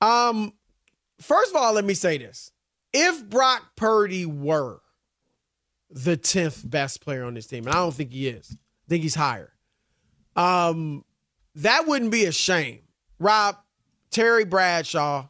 Um, 0.00 0.52
first 1.20 1.50
of 1.50 1.56
all, 1.56 1.72
let 1.72 1.84
me 1.84 1.94
say 1.94 2.18
this: 2.18 2.52
if 2.92 3.24
Brock 3.28 3.76
Purdy 3.76 4.24
were 4.26 4.80
the 5.92 6.16
tenth 6.16 6.68
best 6.68 7.00
player 7.00 7.24
on 7.24 7.34
this 7.34 7.46
team, 7.46 7.66
and 7.66 7.74
I 7.74 7.78
don't 7.78 7.94
think 7.94 8.12
he 8.12 8.28
is, 8.28 8.50
I 8.52 8.88
think 8.88 9.02
he's 9.02 9.14
higher. 9.14 9.52
Um, 10.34 11.04
that 11.56 11.86
wouldn't 11.86 12.10
be 12.10 12.24
a 12.24 12.32
shame. 12.32 12.80
Rob 13.18 13.56
Terry 14.10 14.44
Bradshaw 14.44 15.28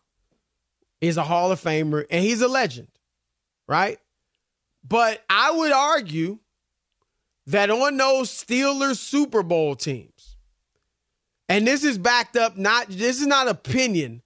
is 1.01 1.17
a 1.17 1.25
Hall 1.25 1.51
of 1.51 1.61
Famer 1.61 2.05
and 2.11 2.25
he's 2.25 2.41
a 2.41 2.49
legend, 2.49 2.89
right? 3.69 3.99
But 4.87 5.23
I 5.29 5.51
would 5.51 5.73
argue 5.73 6.39
that 7.47 7.71
on 7.71 7.97
those 7.97 8.31
Steelers 8.31 8.97
Super 8.97 9.43
Bowl 9.43 9.75
teams, 9.75 10.37
and 11.49 11.67
this 11.67 11.85
is 11.85 11.99
backed 11.99 12.37
up, 12.37 12.57
not 12.57 12.89
this 12.89 13.21
is 13.21 13.27
not 13.27 13.49
opinion. 13.49 14.23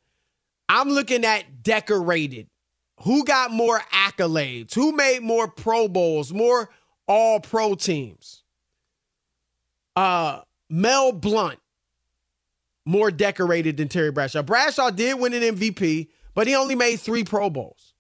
I'm 0.69 0.91
looking 0.91 1.25
at 1.25 1.63
decorated. 1.63 2.49
Who 3.03 3.25
got 3.25 3.51
more 3.51 3.81
accolades? 3.93 4.75
Who 4.75 4.93
made 4.93 5.23
more 5.23 5.49
Pro 5.49 5.89
Bowls, 5.89 6.33
more 6.33 6.71
all 7.07 7.41
pro 7.41 7.75
teams? 7.75 8.43
Uh 9.95 10.41
Mel 10.69 11.13
Blount, 11.13 11.61
more 12.85 13.11
decorated 13.11 13.77
than 13.77 13.89
Terry 13.89 14.11
Bradshaw. 14.11 14.43
Bradshaw 14.43 14.91
did 14.91 15.19
win 15.19 15.33
an 15.33 15.43
MVP, 15.57 16.09
but 16.35 16.47
he 16.47 16.57
only 16.57 16.75
made 16.75 16.97
three 16.97 17.23
Pro 17.23 17.51
Bowls. 17.51 17.95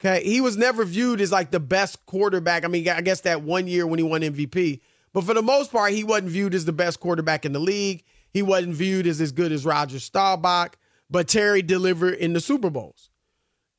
Okay. 0.00 0.22
He 0.24 0.40
was 0.40 0.56
never 0.56 0.84
viewed 0.84 1.20
as 1.20 1.32
like 1.32 1.50
the 1.50 1.60
best 1.60 2.04
quarterback. 2.04 2.64
I 2.64 2.68
mean, 2.68 2.86
I 2.88 3.00
guess 3.00 3.22
that 3.22 3.42
one 3.42 3.66
year 3.66 3.86
when 3.86 3.98
he 3.98 4.02
won 4.02 4.20
MVP, 4.20 4.80
but 5.12 5.24
for 5.24 5.32
the 5.32 5.42
most 5.42 5.72
part, 5.72 5.92
he 5.92 6.04
wasn't 6.04 6.28
viewed 6.28 6.54
as 6.54 6.66
the 6.66 6.72
best 6.72 7.00
quarterback 7.00 7.46
in 7.46 7.52
the 7.52 7.58
league. 7.58 8.04
He 8.30 8.42
wasn't 8.42 8.74
viewed 8.74 9.06
as 9.06 9.20
as 9.20 9.32
good 9.32 9.52
as 9.52 9.64
Roger 9.64 9.98
Staubach, 9.98 10.76
but 11.08 11.28
Terry 11.28 11.62
delivered 11.62 12.14
in 12.14 12.34
the 12.34 12.40
Super 12.40 12.68
Bowls. 12.68 13.08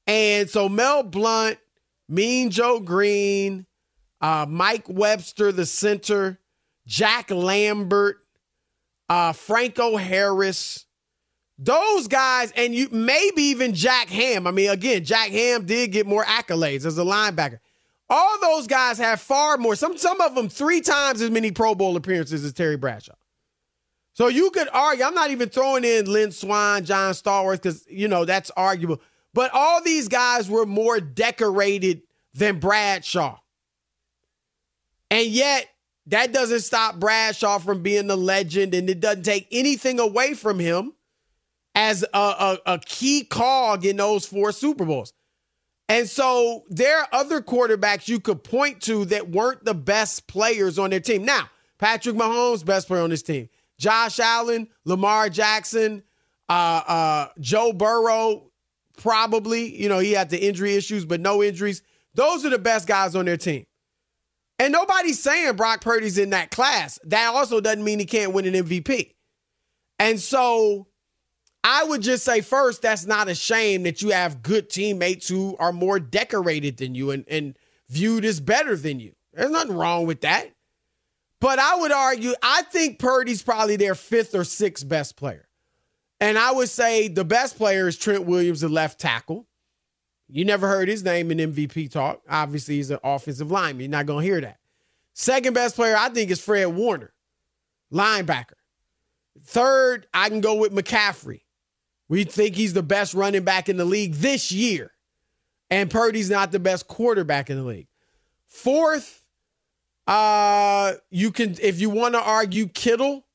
And 0.08 0.50
so 0.50 0.70
Mel 0.70 1.04
Blount, 1.04 1.58
Mean 2.08 2.50
Joe 2.50 2.80
Greene, 2.80 3.66
uh, 4.22 4.46
Mike 4.50 4.86
Webster, 4.88 5.52
the 5.52 5.66
center, 5.66 6.40
Jack 6.88 7.30
Lambert, 7.30 8.18
uh, 9.10 9.34
Franco 9.34 9.98
Harris, 9.98 10.86
those 11.60 12.08
guys, 12.08 12.52
and 12.56 12.74
you 12.74 12.88
maybe 12.92 13.44
even 13.44 13.74
Jack 13.74 14.10
Ham. 14.10 14.48
I 14.48 14.52
mean, 14.52 14.70
again, 14.70 15.04
Jack 15.04 15.30
Ham 15.30 15.66
did 15.66 15.92
get 15.92 16.08
more 16.08 16.24
accolades 16.24 16.86
as 16.86 16.98
a 16.98 17.04
linebacker. 17.04 17.60
All 18.10 18.40
those 18.40 18.68
guys 18.68 18.98
have 19.00 19.20
far 19.20 19.58
more. 19.58 19.76
Some 19.76 19.98
some 19.98 20.22
of 20.22 20.34
them 20.34 20.48
three 20.48 20.82
times 20.82 21.22
as 21.22 21.30
many 21.30 21.52
Pro 21.52 21.76
Bowl 21.76 21.98
appearances 21.98 22.46
as 22.46 22.54
Terry 22.54 22.78
Bradshaw. 22.78 23.16
So 24.14 24.30
you 24.30 24.50
could 24.52 24.70
argue. 24.74 25.04
I'm 25.04 25.14
not 25.14 25.32
even 25.32 25.50
throwing 25.50 25.84
in 25.84 26.12
Lynn 26.12 26.32
Swann, 26.32 26.86
John 26.86 27.14
Stallworth, 27.14 27.62
because 27.62 27.86
you 27.90 28.08
know 28.08 28.24
that's 28.24 28.50
arguable. 28.56 29.02
But 29.38 29.52
all 29.54 29.84
these 29.84 30.08
guys 30.08 30.50
were 30.50 30.66
more 30.66 31.00
decorated 31.00 32.02
than 32.34 32.58
Bradshaw. 32.58 33.38
And 35.12 35.28
yet, 35.28 35.68
that 36.08 36.34
doesn't 36.34 36.62
stop 36.62 36.96
Bradshaw 36.96 37.60
from 37.60 37.84
being 37.84 38.08
the 38.08 38.18
legend, 38.18 38.74
and 38.74 38.90
it 38.90 39.00
doesn't 39.00 39.22
take 39.22 39.48
anything 39.52 40.00
away 40.00 40.34
from 40.34 40.58
him 40.58 40.94
as 41.76 42.04
a, 42.16 42.18
a, 42.18 42.58
a 42.66 42.80
key 42.80 43.26
cog 43.26 43.86
in 43.86 43.98
those 43.98 44.26
four 44.26 44.52
Super 44.52 44.86
Bowls. 44.86 45.14
And 45.88 46.10
so 46.10 46.64
there 46.70 47.02
are 47.02 47.08
other 47.12 47.40
quarterbacks 47.40 48.08
you 48.08 48.20
could 48.20 48.44
point 48.44 48.82
to 48.86 49.06
that 49.06 49.30
weren't 49.30 49.64
the 49.64 49.76
best 49.76 50.26
players 50.26 50.80
on 50.80 50.90
their 50.90 51.00
team. 51.00 51.24
Now, 51.24 51.48
Patrick 51.78 52.16
Mahomes, 52.16 52.66
best 52.66 52.88
player 52.88 53.04
on 53.04 53.12
this 53.12 53.22
team. 53.22 53.50
Josh 53.78 54.20
Allen, 54.20 54.68
Lamar 54.84 55.30
Jackson, 55.30 56.02
uh, 56.50 56.82
uh, 56.88 57.28
Joe 57.40 57.72
Burrow, 57.72 58.48
probably. 58.98 59.76
You 59.82 59.90
know, 59.90 60.00
he 60.00 60.12
had 60.12 60.30
the 60.30 60.44
injury 60.44 60.76
issues, 60.76 61.06
but 61.06 61.22
no 61.22 61.42
injuries. 61.42 61.82
Those 62.14 62.46
are 62.46 62.50
the 62.50 62.60
best 62.60 62.88
guys 62.88 63.16
on 63.16 63.26
their 63.26 63.38
team. 63.38 63.66
And 64.60 64.74
nobody's 64.74 65.22
saying 65.22 65.56
Brock 65.56 65.82
Purdy's 65.82 66.18
in 66.18 66.32
that 66.32 66.52
class. 66.52 67.00
That 67.04 67.28
also 67.28 67.62
doesn't 67.62 67.84
mean 67.84 68.00
he 68.00 68.06
can't 68.06 68.34
win 68.34 68.46
an 68.46 68.66
MVP. 68.66 69.14
And 70.00 70.20
so 70.20 70.88
I 71.64 71.84
would 71.84 72.02
just 72.02 72.24
say 72.24 72.42
first, 72.42 72.82
that's 72.82 73.06
not 73.06 73.30
a 73.30 73.36
shame 73.36 73.84
that 73.84 74.02
you 74.02 74.10
have 74.10 74.42
good 74.42 74.70
teammates 74.70 75.28
who 75.28 75.56
are 75.60 75.74
more 75.74 76.00
decorated 76.00 76.78
than 76.78 76.96
you 76.96 77.12
and, 77.12 77.26
and 77.28 77.58
viewed 77.90 78.26
as 78.26 78.40
better 78.40 78.76
than 78.76 79.00
you. 79.00 79.14
There's 79.34 79.52
nothing 79.52 79.76
wrong 79.76 80.08
with 80.08 80.22
that. 80.22 80.52
But 81.40 81.60
I 81.60 81.76
would 81.76 81.92
argue, 81.92 82.34
I 82.42 82.64
think 82.64 82.98
Purdy's 82.98 83.44
probably 83.44 83.76
their 83.76 83.96
fifth 83.96 84.34
or 84.34 84.44
sixth 84.44 84.88
best 84.88 85.16
player. 85.18 85.47
And 86.20 86.38
I 86.38 86.52
would 86.52 86.70
say 86.70 87.08
the 87.08 87.26
best 87.26 87.58
player 87.58 87.88
is 87.88 87.98
Trent 87.98 88.26
Williams, 88.26 88.62
the 88.62 88.70
left 88.70 89.00
tackle. 89.00 89.48
You 90.30 90.44
never 90.44 90.68
heard 90.68 90.88
his 90.88 91.04
name 91.04 91.32
in 91.32 91.38
MVP 91.38 91.92
talk. 91.92 92.22
Obviously, 92.30 92.76
he's 92.76 92.90
an 92.90 93.00
offensive 93.04 93.52
lineman. 93.52 93.82
You're 93.82 93.92
not 93.92 94.08
going 94.08 94.26
to 94.26 94.32
hear 94.32 94.42
that. 94.42 94.58
Second 95.14 95.54
best 95.54 95.76
player, 95.76 95.96
I 95.98 96.10
think, 96.10 96.32
is 96.32 96.42
Fred 96.42 96.66
Warner, 96.66 97.14
linebacker. 97.94 98.54
Third, 99.44 100.08
I 100.14 100.30
can 100.30 100.42
go 100.42 100.56
with 100.56 100.74
McCaffrey. 100.74 101.42
We 102.10 102.24
think 102.24 102.56
he's 102.56 102.74
the 102.74 102.84
best 102.84 103.14
running 103.14 103.44
back 103.44 103.70
in 103.70 103.78
the 103.78 103.86
league 103.86 104.16
this 104.16 104.52
year. 104.52 104.92
And 105.70 105.90
Purdy's 105.90 106.30
not 106.30 106.52
the 106.52 106.60
best 106.60 106.88
quarterback 106.88 107.50
in 107.50 107.58
the 107.58 107.64
league. 107.64 107.88
Fourth, 108.48 109.24
uh, 110.08 110.94
you 111.10 111.32
can 111.32 111.58
if 111.62 111.82
you 111.82 111.90
want 111.90 112.14
to 112.14 112.22
argue 112.22 112.68
Kittle, 112.68 113.27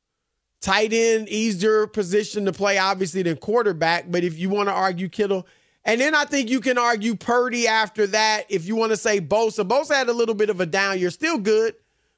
tight 0.63 0.95
end, 0.95 1.29
easier 1.29 1.87
position 1.87 2.47
to 2.47 2.53
play, 2.53 2.79
obviously, 2.79 3.23
than 3.23 3.37
quarterback. 3.37 4.11
But 4.11 4.25
if 4.25 4.39
you 4.39 4.49
want 4.49 4.71
to 4.71 4.73
argue 4.73 5.11
Kittle, 5.11 5.47
and 5.85 6.01
then 6.01 6.15
I 6.15 6.25
think 6.25 6.49
you 6.49 6.61
can 6.61 6.79
argue 6.79 7.15
Purdy 7.17 7.67
after 7.69 8.07
that. 8.07 8.45
If 8.49 8.67
you 8.67 8.77
want 8.77 8.93
to 8.93 8.97
say 8.97 9.21
Bosa, 9.21 9.69
Bosa 9.69 9.95
had 9.95 10.09
a 10.09 10.13
little 10.13 10.35
bit 10.35 10.49
of 10.49 10.61
a 10.61 10.67
down 10.67 10.99
year, 10.99 11.11
still 11.11 11.39
good, 11.39 11.75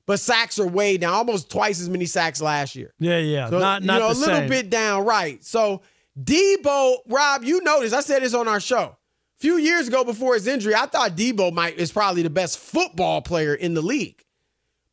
but 0.06 0.20
sacks 0.20 0.58
are 0.58 0.66
way 0.66 0.98
down, 0.98 1.14
almost 1.14 1.50
twice 1.50 1.80
as 1.80 1.88
many 1.88 2.04
sacks 2.04 2.40
last 2.42 2.76
year. 2.76 2.92
Yeah, 3.00 3.18
yeah, 3.18 3.48
So, 3.48 3.58
not 3.58 3.82
not 3.82 3.94
you 3.94 4.00
know, 4.00 4.06
a 4.06 4.12
little 4.12 4.36
same. 4.36 4.48
bit 4.50 4.68
down, 4.70 5.04
right? 5.06 5.42
So 5.42 5.80
Deebo, 6.22 6.96
Rob, 7.08 7.42
you 7.44 7.62
noticed 7.62 7.94
I 7.94 8.00
said 8.00 8.22
this 8.22 8.34
on 8.34 8.46
our 8.48 8.60
show 8.60 8.80
a 8.82 8.96
few 9.40 9.56
years 9.56 9.88
ago 9.88 10.04
before 10.04 10.34
his 10.34 10.46
injury. 10.46 10.74
I 10.74 10.86
thought 10.86 11.16
Deebo 11.16 11.52
might 11.52 11.76
is 11.78 11.90
probably 11.90 12.22
the 12.22 12.30
best 12.30 12.58
football 12.58 13.22
player 13.22 13.54
in 13.54 13.74
the 13.74 13.82
league, 13.82 14.22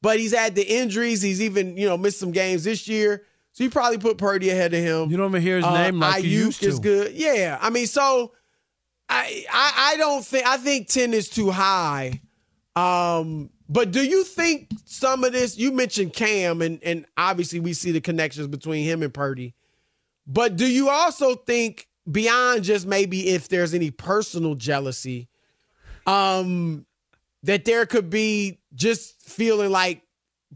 but 0.02 0.18
he's 0.20 0.34
had 0.34 0.56
the 0.56 0.64
injuries. 0.64 1.22
He's 1.22 1.42
even 1.42 1.78
you 1.78 1.88
know 1.88 1.98
missed 1.98 2.20
some 2.20 2.32
games 2.32 2.64
this 2.64 2.88
year, 2.88 3.24
so 3.54 3.64
you 3.64 3.70
probably 3.70 3.98
put 3.98 4.18
Purdy 4.18 4.50
ahead 4.50 4.74
of 4.74 4.80
him. 4.82 5.12
You 5.12 5.18
don't 5.18 5.30
even 5.30 5.42
hear 5.42 5.58
his 5.58 5.66
name 5.66 6.00
like 6.00 6.24
you 6.24 6.30
Aiyuk 6.30 6.46
used 6.46 6.64
is 6.64 6.80
good. 6.80 7.14
Yeah, 7.14 7.58
I 7.62 7.70
mean, 7.70 7.88
so 7.88 8.32
I, 9.10 9.46
I 9.52 9.94
I 9.94 9.98
don't 9.98 10.24
think 10.26 10.46
I 10.46 10.58
think 10.58 10.88
ten 10.88 11.14
is 11.14 11.30
too 11.30 11.52
high. 11.52 12.22
Um, 12.76 13.50
but 13.68 13.92
do 13.92 14.04
you 14.04 14.24
think 14.24 14.70
some 14.86 15.24
of 15.24 15.34
this? 15.34 15.58
You 15.58 15.72
mentioned 15.72 16.14
Cam, 16.14 16.62
and 16.62 16.82
and 16.84 17.06
obviously 17.18 17.60
we 17.60 17.74
see 17.74 17.92
the 17.92 18.02
connections 18.02 18.48
between 18.48 18.86
him 18.86 19.04
and 19.04 19.14
Purdy. 19.14 19.54
But 20.26 20.56
do 20.56 20.66
you 20.66 20.90
also 20.90 21.36
think 21.36 21.88
beyond 22.10 22.64
just 22.64 22.88
maybe 22.88 23.30
if 23.30 23.50
there's 23.50 23.74
any 23.74 23.92
personal 23.92 24.56
jealousy, 24.56 25.28
um, 26.06 26.86
that 27.44 27.66
there 27.66 27.86
could 27.86 28.10
be 28.10 28.60
just 28.74 29.22
feeling 29.22 29.72
like 29.72 30.04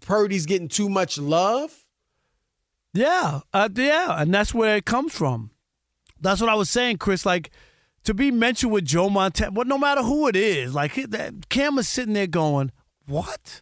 Purdy's 0.01 0.45
getting 0.45 0.69
too 0.69 0.88
much 0.88 1.17
love? 1.17 1.85
Yeah, 2.95 3.41
uh, 3.53 3.69
yeah, 3.75 4.21
and 4.21 4.34
that's 4.34 4.53
where 4.53 4.77
it 4.77 4.86
comes 4.86 5.13
from. 5.13 5.51
That's 6.21 6.39
what 6.39 6.49
I 6.49 6.55
was 6.55 6.69
saying, 6.69 6.97
Chris. 6.97 7.25
Like 7.25 7.51
to 8.05 8.13
be 8.13 8.31
mentioned 8.31 8.71
with 8.71 8.86
Joe 8.86 9.10
Montana, 9.10 9.51
but 9.51 9.67
no 9.67 9.77
matter 9.77 10.01
who 10.01 10.27
it 10.27 10.36
is, 10.36 10.73
like 10.73 10.95
that 11.10 11.49
Cam 11.49 11.77
is 11.77 11.89
sitting 11.89 12.13
there 12.13 12.25
going, 12.25 12.71
"What?" 13.05 13.62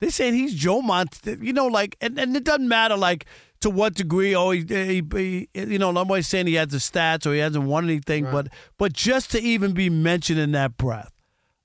They 0.00 0.10
saying 0.10 0.34
he's 0.34 0.54
Joe 0.54 0.82
Montana, 0.82 1.42
you 1.42 1.52
know, 1.52 1.68
like, 1.68 1.96
and, 2.00 2.18
and 2.18 2.36
it 2.36 2.42
doesn't 2.42 2.66
matter, 2.66 2.96
like, 2.96 3.24
to 3.60 3.70
what 3.70 3.94
degree. 3.94 4.34
Oh, 4.34 4.50
he, 4.50 4.64
he, 4.68 5.00
he 5.14 5.48
you 5.54 5.78
know, 5.78 5.92
nobody's 5.92 6.26
saying 6.26 6.48
he 6.48 6.54
has 6.54 6.68
the 6.68 6.78
stats 6.78 7.24
or 7.24 7.32
he 7.32 7.38
hasn't 7.38 7.64
won 7.64 7.84
anything, 7.84 8.24
but 8.24 8.48
but 8.76 8.92
just 8.92 9.30
to 9.30 9.40
even 9.40 9.72
be 9.72 9.88
mentioned 9.88 10.40
in 10.40 10.52
that 10.52 10.76
breath, 10.76 11.12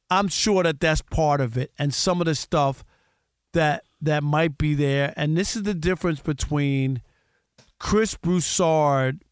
I'm 0.09 0.27
sure 0.27 0.63
that 0.63 0.79
that's 0.79 1.01
part 1.01 1.41
of 1.41 1.57
it, 1.57 1.71
and 1.77 1.93
some 1.93 2.21
of 2.21 2.25
the 2.25 2.35
stuff 2.35 2.85
that 3.53 3.83
that 4.01 4.23
might 4.23 4.57
be 4.57 4.73
there. 4.73 5.13
And 5.15 5.37
this 5.37 5.55
is 5.55 5.63
the 5.63 5.73
difference 5.73 6.19
between 6.19 7.01
Chris 7.79 8.15
Broussard 8.15 9.23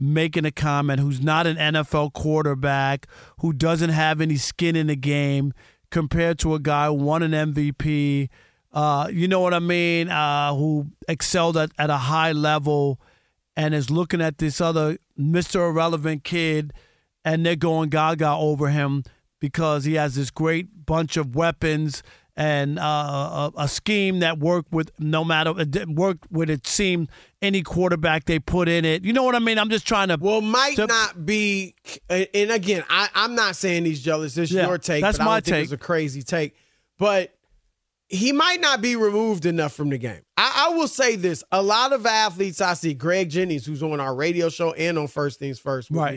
making 0.00 0.44
a 0.44 0.50
comment 0.50 1.00
who's 1.00 1.22
not 1.22 1.46
an 1.46 1.56
NFL 1.56 2.12
quarterback, 2.12 3.06
who 3.40 3.52
doesn't 3.52 3.90
have 3.90 4.20
any 4.20 4.36
skin 4.36 4.76
in 4.76 4.88
the 4.88 4.96
game, 4.96 5.52
compared 5.90 6.38
to 6.40 6.54
a 6.54 6.58
guy 6.58 6.86
who 6.86 6.94
won 6.94 7.22
an 7.22 7.52
MVP. 7.54 8.28
Uh, 8.72 9.08
you 9.12 9.28
know 9.28 9.40
what 9.40 9.54
I 9.54 9.60
mean? 9.60 10.08
Uh, 10.08 10.54
who 10.54 10.88
excelled 11.08 11.56
at, 11.56 11.70
at 11.78 11.90
a 11.90 11.96
high 11.96 12.32
level 12.32 13.00
and 13.56 13.72
is 13.72 13.90
looking 13.90 14.20
at 14.20 14.38
this 14.38 14.60
other 14.60 14.98
Mr. 15.18 15.68
Irrelevant 15.70 16.24
kid, 16.24 16.72
and 17.24 17.46
they're 17.46 17.54
going 17.54 17.88
gaga 17.88 18.30
over 18.30 18.68
him 18.68 19.04
because 19.40 19.84
he 19.84 19.94
has 19.94 20.16
this 20.16 20.30
great 20.30 20.86
bunch 20.86 21.16
of 21.16 21.36
weapons 21.36 22.02
and 22.36 22.78
uh, 22.78 23.50
a, 23.56 23.62
a 23.62 23.68
scheme 23.68 24.18
that 24.20 24.38
worked 24.38 24.72
with 24.72 24.90
no 24.98 25.24
matter 25.24 25.54
it 25.56 25.88
worked 25.88 26.30
with 26.32 26.50
it 26.50 26.66
seemed 26.66 27.08
any 27.40 27.62
quarterback 27.62 28.24
they 28.24 28.38
put 28.38 28.68
in 28.68 28.84
it. 28.84 29.04
You 29.04 29.12
know 29.12 29.22
what 29.22 29.34
I 29.34 29.38
mean? 29.38 29.58
I'm 29.58 29.70
just 29.70 29.86
trying 29.86 30.08
to. 30.08 30.18
Well, 30.20 30.40
might 30.40 30.76
not 30.78 31.24
be. 31.24 31.74
And 32.08 32.50
again, 32.50 32.82
I, 32.90 33.08
I'm 33.14 33.34
not 33.34 33.54
saying 33.56 33.84
he's 33.84 34.02
jealous. 34.02 34.36
It's 34.36 34.50
Yeah, 34.50 34.66
your 34.66 34.78
take. 34.78 35.02
that's 35.02 35.18
my 35.18 35.40
take. 35.40 35.64
It's 35.64 35.72
a 35.72 35.76
crazy 35.76 36.22
take, 36.22 36.56
but 36.98 37.34
he 38.08 38.32
might 38.32 38.60
not 38.60 38.82
be 38.82 38.96
removed 38.96 39.46
enough 39.46 39.72
from 39.72 39.88
the 39.90 39.98
game. 39.98 40.22
I, 40.36 40.66
I 40.68 40.74
will 40.74 40.88
say 40.88 41.16
this: 41.16 41.44
a 41.52 41.62
lot 41.62 41.92
of 41.92 42.04
athletes 42.04 42.60
I 42.60 42.74
see, 42.74 42.94
Greg 42.94 43.30
Jennings, 43.30 43.64
who's 43.64 43.82
on 43.82 44.00
our 44.00 44.14
radio 44.14 44.48
show 44.48 44.72
and 44.72 44.98
on 44.98 45.06
First 45.06 45.38
Things 45.38 45.58
First, 45.58 45.90
with 45.90 46.00
Right. 46.00 46.14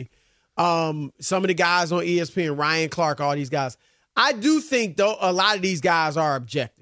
me, 0.58 0.64
um, 0.64 1.12
some 1.20 1.44
of 1.44 1.48
the 1.48 1.54
guys 1.54 1.92
on 1.92 2.00
ESPN, 2.02 2.58
Ryan 2.58 2.88
Clark, 2.88 3.20
all 3.20 3.34
these 3.36 3.50
guys. 3.50 3.76
I 4.18 4.32
do 4.32 4.60
think 4.60 4.96
though 4.96 5.16
a 5.20 5.32
lot 5.32 5.56
of 5.56 5.62
these 5.62 5.80
guys 5.80 6.16
are 6.16 6.34
objective. 6.36 6.74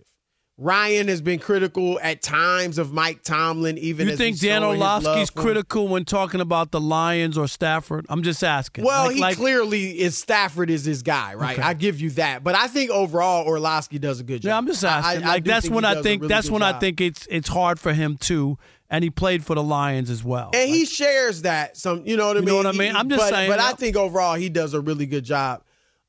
Ryan 0.58 1.08
has 1.08 1.20
been 1.20 1.38
critical 1.38 2.00
at 2.02 2.22
times 2.22 2.78
of 2.78 2.90
Mike 2.90 3.22
Tomlin, 3.22 3.76
even 3.76 4.08
You 4.08 4.16
think 4.16 4.40
Dan 4.40 4.64
Orlovsky's 4.64 5.28
critical 5.28 5.86
when 5.86 6.06
talking 6.06 6.40
about 6.40 6.70
the 6.70 6.80
Lions 6.80 7.36
or 7.36 7.46
Stafford? 7.46 8.06
I'm 8.08 8.22
just 8.22 8.42
asking. 8.42 8.84
Well, 8.86 9.04
Like- 9.06 9.14
he 9.16 9.20
like- 9.20 9.36
clearly 9.36 10.00
is 10.00 10.16
Stafford 10.16 10.70
is 10.70 10.86
his 10.86 11.02
guy, 11.02 11.34
right? 11.34 11.58
Okay. 11.58 11.62
I 11.68 11.74
give 11.74 12.00
you 12.00 12.08
that, 12.12 12.42
but 12.42 12.54
I 12.54 12.68
think 12.68 12.90
overall 12.90 13.46
Orlovsky 13.46 13.98
does 13.98 14.18
a 14.18 14.24
good 14.24 14.40
job. 14.40 14.48
Yeah, 14.48 14.56
I'm 14.56 14.66
just 14.66 14.82
I- 14.82 14.88
asking. 14.98 15.24
I- 15.24 15.26
I 15.26 15.32
like 15.34 15.44
do 15.44 15.50
that's 15.50 15.68
when 15.68 15.84
I 15.84 16.00
think 16.00 16.22
really 16.22 16.32
that's 16.32 16.48
when 16.50 16.62
I 16.62 16.78
think 16.78 17.02
it's 17.02 17.26
it's 17.30 17.48
hard 17.50 17.78
for 17.78 17.92
him 17.92 18.16
too, 18.16 18.56
and 18.88 19.04
he 19.04 19.10
played 19.10 19.44
for 19.44 19.54
the 19.54 19.62
Lions 19.62 20.08
as 20.08 20.24
well. 20.24 20.52
and 20.54 20.70
he 20.70 20.86
shares 20.86 21.42
that. 21.42 21.76
Some, 21.76 22.06
you 22.06 22.16
know 22.16 22.28
what 22.28 22.38
I 22.38 22.40
mean. 22.40 22.46
You 22.46 22.52
know 22.62 22.68
what 22.70 22.74
I 22.74 22.78
mean? 22.78 22.96
I'm 22.96 23.10
just 23.10 23.20
but, 23.20 23.28
saying, 23.28 23.50
but 23.50 23.60
I 23.60 23.72
think 23.72 23.94
overall 23.94 24.36
he 24.36 24.48
does 24.48 24.72
a 24.72 24.80
really 24.80 25.04
good 25.04 25.24
job. 25.24 25.60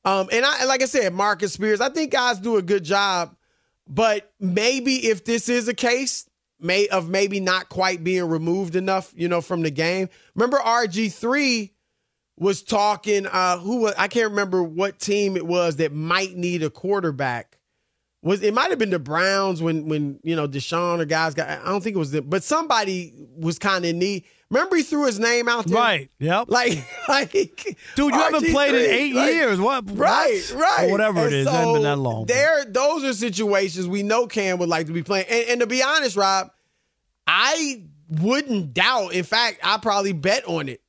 Um, 0.08 0.28
and 0.32 0.44
I 0.44 0.64
like 0.64 0.82
I 0.82 0.86
said, 0.86 1.12
Marcus 1.12 1.52
Spears. 1.52 1.80
I 1.80 1.90
think 1.90 2.12
guys 2.12 2.38
do 2.38 2.56
a 2.56 2.62
good 2.62 2.82
job, 2.82 3.36
but 3.86 4.32
maybe 4.40 5.08
if 5.08 5.24
this 5.24 5.50
is 5.50 5.68
a 5.68 5.74
case, 5.74 6.28
may 6.58 6.88
of 6.88 7.10
maybe 7.10 7.40
not 7.40 7.68
quite 7.68 8.02
being 8.02 8.26
removed 8.26 8.74
enough, 8.74 9.12
you 9.14 9.28
know, 9.28 9.42
from 9.42 9.62
the 9.62 9.70
game. 9.70 10.08
Remember 10.34 10.56
RG 10.58 11.12
three 11.12 11.74
was 12.38 12.62
talking. 12.62 13.26
Uh, 13.26 13.58
who 13.58 13.82
was 13.82 13.94
I 13.98 14.08
can't 14.08 14.30
remember 14.30 14.62
what 14.62 14.98
team 14.98 15.36
it 15.36 15.46
was 15.46 15.76
that 15.76 15.92
might 15.92 16.34
need 16.36 16.62
a 16.62 16.70
quarterback. 16.70 17.58
Was 18.22 18.42
it 18.42 18.54
might 18.54 18.70
have 18.70 18.78
been 18.78 18.90
the 18.90 18.98
Browns 18.98 19.60
when 19.62 19.88
when 19.88 20.20
you 20.22 20.36
know 20.36 20.48
Deshaun 20.48 21.00
or 21.00 21.04
guys 21.04 21.34
got? 21.34 21.50
I 21.50 21.66
don't 21.66 21.82
think 21.84 21.96
it 21.96 22.00
was 22.00 22.12
them, 22.12 22.24
but 22.28 22.42
somebody 22.42 23.12
was 23.36 23.58
kind 23.58 23.84
of 23.84 23.90
in 23.90 23.98
need. 23.98 24.24
Remember 24.50 24.76
he 24.76 24.82
threw 24.82 25.04
his 25.04 25.18
name 25.20 25.46
out 25.46 25.66
there, 25.66 25.76
Right. 25.76 26.10
Yep. 26.20 26.46
Like, 26.48 26.82
like, 27.08 27.32
Dude, 27.32 28.14
you 28.14 28.18
haven't 28.18 28.46
played 28.50 28.74
in 28.74 28.90
eight 28.90 29.14
like- 29.14 29.32
years. 29.32 29.60
What? 29.60 29.84
Right, 29.90 30.42
what? 30.54 30.60
right. 30.60 30.88
Or 30.88 30.92
whatever 30.92 31.18
And 31.20 31.34
it 31.34 31.38
is. 31.40 31.46
so 31.46 31.52
it 31.52 31.54
hasn't 31.54 31.74
been 31.74 31.82
that 31.82 31.96
long. 31.98 32.24
There, 32.26 32.64
those 32.64 33.04
are 33.04 33.12
situations 33.12 33.86
we 33.86 34.02
know 34.02 34.26
Cam 34.26 34.58
would 34.58 34.68
like 34.70 34.86
to 34.86 34.92
be 34.92 35.02
playing. 35.02 35.26
And, 35.28 35.48
and 35.50 35.60
to 35.60 35.66
be 35.66 35.82
honest, 35.82 36.16
Rob, 36.16 36.50
I 37.26 37.82
wouldn't 38.08 38.72
doubt. 38.74 39.12
In 39.12 39.24
fact, 39.24 39.60
I 39.62 39.76
probably 39.78 40.12
bet 40.14 40.44
on 40.46 40.68
it 40.68 40.80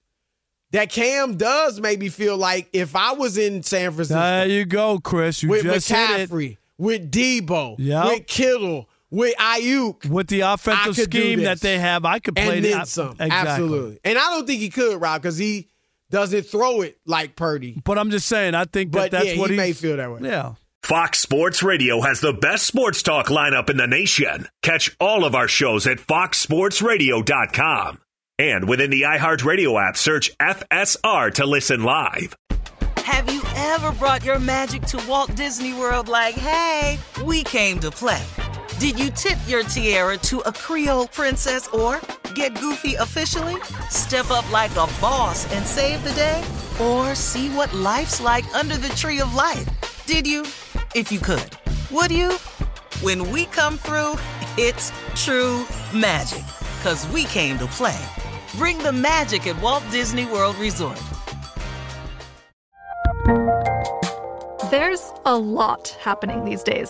that 0.71 0.89
Cam 0.89 1.35
does 1.35 1.79
maybe 1.81 2.09
feel 2.09 2.37
like 2.37 2.69
if 2.73 2.95
I 2.95 3.11
was 3.13 3.37
in 3.37 3.63
San 3.63 3.91
Francisco 3.91 4.19
There 4.21 4.47
you 4.47 4.65
go, 4.65 4.99
Chris. 4.99 5.43
You 5.43 5.49
with 5.49 5.63
just. 5.63 5.89
McCaffrey, 5.91 6.57
with 6.77 7.11
Deebo, 7.11 7.75
Yep. 7.77 8.05
with 8.05 8.27
Kittle, 8.27 8.88
with 9.11 9.35
Aiyuk 9.37 10.05
with 10.07 10.27
the 10.27 10.41
offensive 10.41 10.95
scheme 10.95 11.43
that 11.43 11.61
they 11.61 11.79
have, 11.79 12.05
I 12.05 12.19
could 12.19 12.35
play 12.35 12.57
and 12.57 12.65
then 12.65 12.77
that. 12.79 12.87
some. 12.87 13.11
Exactly. 13.11 13.31
Absolutely. 13.31 13.99
And 14.03 14.17
I 14.17 14.29
don't 14.31 14.45
think 14.45 14.61
he 14.61 14.69
could, 14.69 15.01
Rob, 15.01 15.21
because 15.21 15.37
he 15.37 15.67
doesn't 16.09 16.43
throw 16.43 16.81
it 16.81 16.97
like 17.05 17.35
Purdy. 17.35 17.81
But 17.83 17.97
I'm 17.97 18.11
just 18.11 18.27
saying, 18.27 18.55
I 18.55 18.65
think 18.65 18.91
that 18.93 18.99
But 18.99 19.11
that's 19.11 19.33
yeah, 19.33 19.39
what 19.39 19.51
he 19.51 19.57
may 19.57 19.73
feel 19.73 19.97
that 19.97 20.11
way. 20.11 20.21
Yeah. 20.23 20.53
Fox 20.83 21.19
Sports 21.19 21.61
Radio 21.61 22.01
has 22.01 22.21
the 22.21 22.33
best 22.33 22.65
sports 22.65 23.03
talk 23.03 23.27
lineup 23.27 23.69
in 23.69 23.77
the 23.77 23.85
nation. 23.85 24.47
Catch 24.63 24.95
all 24.99 25.25
of 25.25 25.35
our 25.35 25.47
shows 25.47 25.85
at 25.85 25.97
foxsportsradio.com. 25.97 27.99
And 28.39 28.69
within 28.69 28.89
the 28.89 29.01
iHeartRadio 29.01 29.87
app, 29.87 29.97
search 29.97 30.35
FSR 30.37 31.33
to 31.35 31.45
listen 31.45 31.83
live. 31.83 32.35
Have 32.97 33.31
you 33.31 33.41
ever 33.55 33.91
brought 33.93 34.23
your 34.23 34.39
magic 34.39 34.83
to 34.83 35.03
Walt 35.07 35.35
Disney 35.35 35.73
World 35.73 36.07
like, 36.07 36.35
hey, 36.35 36.97
we 37.25 37.43
came 37.43 37.79
to 37.81 37.91
play? 37.91 38.23
Did 38.79 38.97
you 38.97 39.09
tip 39.11 39.37
your 39.45 39.63
tiara 39.63 40.17
to 40.19 40.39
a 40.39 40.53
Creole 40.53 41.07
princess 41.07 41.67
or 41.67 41.99
get 42.33 42.57
goofy 42.61 42.93
officially? 42.93 43.57
Step 43.89 44.31
up 44.31 44.49
like 44.53 44.71
a 44.71 44.87
boss 45.01 45.53
and 45.53 45.65
save 45.65 46.01
the 46.05 46.13
day? 46.13 46.41
Or 46.79 47.13
see 47.13 47.49
what 47.49 47.73
life's 47.73 48.21
like 48.21 48.45
under 48.55 48.77
the 48.77 48.87
tree 48.95 49.19
of 49.19 49.35
life? 49.35 49.67
Did 50.05 50.25
you? 50.25 50.43
If 50.95 51.11
you 51.11 51.19
could. 51.19 51.57
Would 51.91 52.09
you? 52.09 52.31
When 53.01 53.29
we 53.31 53.47
come 53.47 53.77
through, 53.77 54.13
it's 54.57 54.93
true 55.13 55.67
magic. 55.93 56.45
Cause 56.81 57.05
we 57.09 57.25
came 57.25 57.59
to 57.59 57.67
play. 57.67 57.99
Bring 58.55 58.77
the 58.77 58.93
magic 58.93 59.45
at 59.45 59.61
Walt 59.61 59.83
Disney 59.91 60.25
World 60.25 60.55
Resort. 60.55 60.97
There's 64.71 65.11
a 65.25 65.35
lot 65.35 65.97
happening 65.99 66.45
these 66.45 66.63
days. 66.63 66.89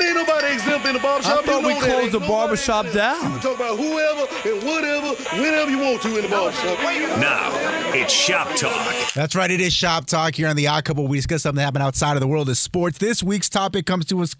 Ain't 0.00 0.14
nobody 0.14 0.52
exempt 0.54 0.86
in 0.86 0.94
the 0.94 1.00
barbershop. 1.00 1.38
I 1.38 1.42
thought 1.46 1.62
you 1.62 1.66
we 1.68 1.74
know 1.74 1.80
that. 1.80 1.88
closed 1.88 2.02
Ain't 2.02 2.12
the 2.12 2.18
nobody 2.20 2.32
barbershop 2.32 2.86
exempt. 2.86 2.96
down. 3.20 3.32
You 3.32 3.38
can 3.38 3.40
talk 3.40 3.56
about 3.56 3.76
whoever 3.78 4.20
and 4.48 4.62
whatever, 4.64 5.40
whenever 5.40 5.70
you 5.70 5.78
want 5.78 6.02
to 6.02 6.16
in 6.16 6.22
the 6.22 6.28
barbershop. 6.28 6.78
Now, 7.18 7.50
it's 7.94 8.12
Shop 8.12 8.48
Talk. 8.56 9.12
That's 9.14 9.34
right. 9.34 9.50
It 9.50 9.60
is 9.60 9.72
Shop 9.72 10.06
Talk 10.06 10.34
here 10.34 10.48
on 10.48 10.56
the 10.56 10.66
Odd 10.66 10.84
Couple. 10.84 11.06
We 11.08 11.16
discuss 11.18 11.42
something 11.42 11.56
that 11.58 11.64
happened 11.64 11.82
outside 11.84 12.14
of 12.14 12.20
the 12.20 12.26
world 12.26 12.48
of 12.48 12.58
sports. 12.58 12.98
This 12.98 13.22
week's 13.22 13.48
topic 13.48 13.86
comes 13.86 14.04
to 14.06 14.20
us 14.22 14.36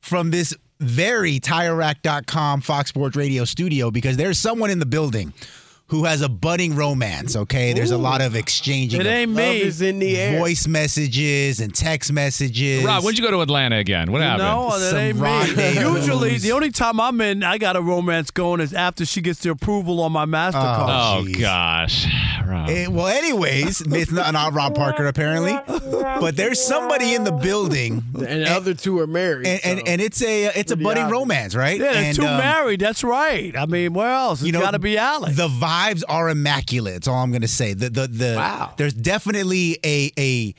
from 0.00 0.30
this 0.30 0.54
very 0.80 1.38
TireRack.com 1.40 2.62
Fox 2.62 2.88
Sports 2.88 3.14
Radio 3.16 3.44
studio 3.44 3.90
because 3.90 4.16
there's 4.16 4.38
someone 4.38 4.70
in 4.70 4.78
the 4.78 4.86
building 4.86 5.32
who 5.90 6.04
has 6.04 6.22
a 6.22 6.28
budding 6.28 6.76
romance. 6.76 7.34
Okay, 7.34 7.72
there's 7.72 7.90
a 7.90 7.98
lot 7.98 8.20
of 8.22 8.36
exchanging. 8.36 9.00
It 9.00 9.06
of 9.06 9.12
ain't 9.12 9.32
me. 9.32 9.42
Love 9.42 9.66
is 9.68 9.82
in 9.82 9.98
the 9.98 10.16
air. 10.16 10.38
Voice 10.38 10.66
messages 10.68 11.60
and 11.60 11.74
text 11.74 12.12
messages. 12.12 12.84
Rob, 12.84 13.02
when'd 13.02 13.18
you 13.18 13.24
go 13.24 13.30
to 13.32 13.40
Atlanta 13.40 13.76
again? 13.76 14.12
What 14.12 14.22
happened? 14.22 14.48
No, 14.48 14.78
that 14.78 14.90
Some 14.90 14.98
ain't 14.98 15.16
me. 15.16 15.22
rendezvous. 15.22 15.90
Usually, 15.96 16.38
the 16.38 16.52
only 16.52 16.70
time 16.70 17.00
I'm 17.00 17.20
in, 17.20 17.42
I 17.42 17.58
got 17.58 17.74
a 17.76 17.82
romance 17.82 18.30
going 18.30 18.60
is 18.60 18.72
after 18.72 19.04
she 19.04 19.20
gets 19.20 19.40
the 19.40 19.50
approval 19.50 20.00
on 20.00 20.12
my 20.12 20.26
Mastercard. 20.26 20.86
Oh, 20.88 21.26
gosh. 21.38 22.06
Rob. 22.46 22.68
Eh, 22.68 22.86
well, 22.88 23.06
anyways, 23.06 23.80
it's 23.86 24.12
not, 24.12 24.32
not 24.32 24.52
Rob 24.52 24.74
Parker 24.74 25.06
apparently, 25.06 25.58
but 25.66 26.36
there's 26.36 26.60
somebody 26.60 27.14
in 27.14 27.24
the 27.24 27.32
building, 27.32 28.02
And 28.14 28.42
the 28.42 28.50
other 28.50 28.74
two 28.74 28.98
are 29.00 29.06
married. 29.06 29.46
and 29.46 29.60
and, 29.64 29.88
and 29.88 30.00
it's 30.00 30.22
a 30.22 30.46
it's 30.58 30.72
a 30.72 30.76
budding 30.76 31.08
romance, 31.08 31.54
right? 31.54 31.78
Yeah, 31.80 31.92
there's 31.92 32.06
and, 32.06 32.16
two 32.16 32.26
um, 32.26 32.38
married. 32.38 32.80
That's 32.80 33.04
right. 33.04 33.56
I 33.56 33.66
mean, 33.66 33.92
where 33.92 34.10
else? 34.12 34.42
It's 34.42 34.52
got 34.52 34.72
to 34.72 34.78
be 34.78 34.98
Alex. 34.98 35.36
The 35.36 35.48
vibes 35.92 36.02
are 36.08 36.28
immaculate. 36.28 36.94
That's 36.94 37.08
all 37.08 37.22
I'm 37.22 37.30
going 37.30 37.42
to 37.42 37.48
say. 37.48 37.74
The 37.74 37.90
the 37.90 38.06
the 38.06 38.34
Wow. 38.36 38.74
there's 38.76 38.94
definitely 38.94 39.78
a 39.84 40.10
a 40.18 40.54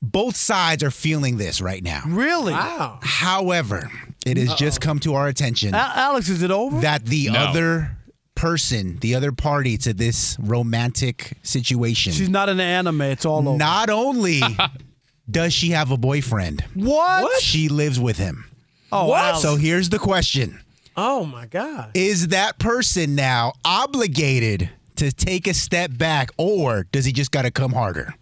both 0.00 0.36
sides 0.36 0.82
are 0.84 0.90
feeling 0.90 1.36
this 1.38 1.60
right 1.60 1.82
now. 1.82 2.02
really? 2.06 2.52
wow. 2.52 2.98
However, 3.02 3.90
it 4.26 4.36
has 4.36 4.54
just 4.54 4.80
come 4.80 4.98
to 5.00 5.14
our 5.14 5.26
attention 5.28 5.74
A- 5.74 5.92
Alex, 5.96 6.28
is 6.28 6.42
it 6.42 6.50
over? 6.52 6.80
that 6.80 7.04
the 7.04 7.30
No. 7.30 7.38
other 7.38 7.96
person, 8.36 8.98
the 9.00 9.16
other 9.16 9.32
party 9.32 9.76
to 9.78 9.92
this 9.92 10.36
romantic 10.40 11.32
situation, 11.42 12.12
She's 12.12 12.28
not 12.28 12.48
an 12.48 12.60
anime. 12.60 13.00
It's 13.02 13.24
all 13.26 13.48
over. 13.48 13.58
not 13.58 13.90
only 13.90 14.40
does 15.30 15.52
she 15.52 15.70
have 15.70 15.90
a 15.90 15.96
boyfriend, 15.96 16.64
what? 16.74 17.42
she 17.42 17.68
lives 17.68 17.98
with 17.98 18.16
him. 18.18 18.44
Oh, 18.92 19.12
Alex. 19.12 19.42
So 19.42 19.56
here's 19.56 19.88
the 19.88 19.98
question. 19.98 20.60
Oh 21.00 21.24
my 21.24 21.46
God. 21.46 21.92
Is 21.94 22.28
that 22.28 22.58
person 22.58 23.14
now 23.14 23.52
obligated 23.64 24.68
to 24.96 25.12
take 25.12 25.46
a 25.46 25.54
step 25.54 25.96
back 25.96 26.30
or 26.36 26.86
does 26.90 27.04
he 27.04 27.12
just 27.12 27.30
got 27.30 27.42
to 27.42 27.50
come 27.52 27.72
harder? 27.72 28.14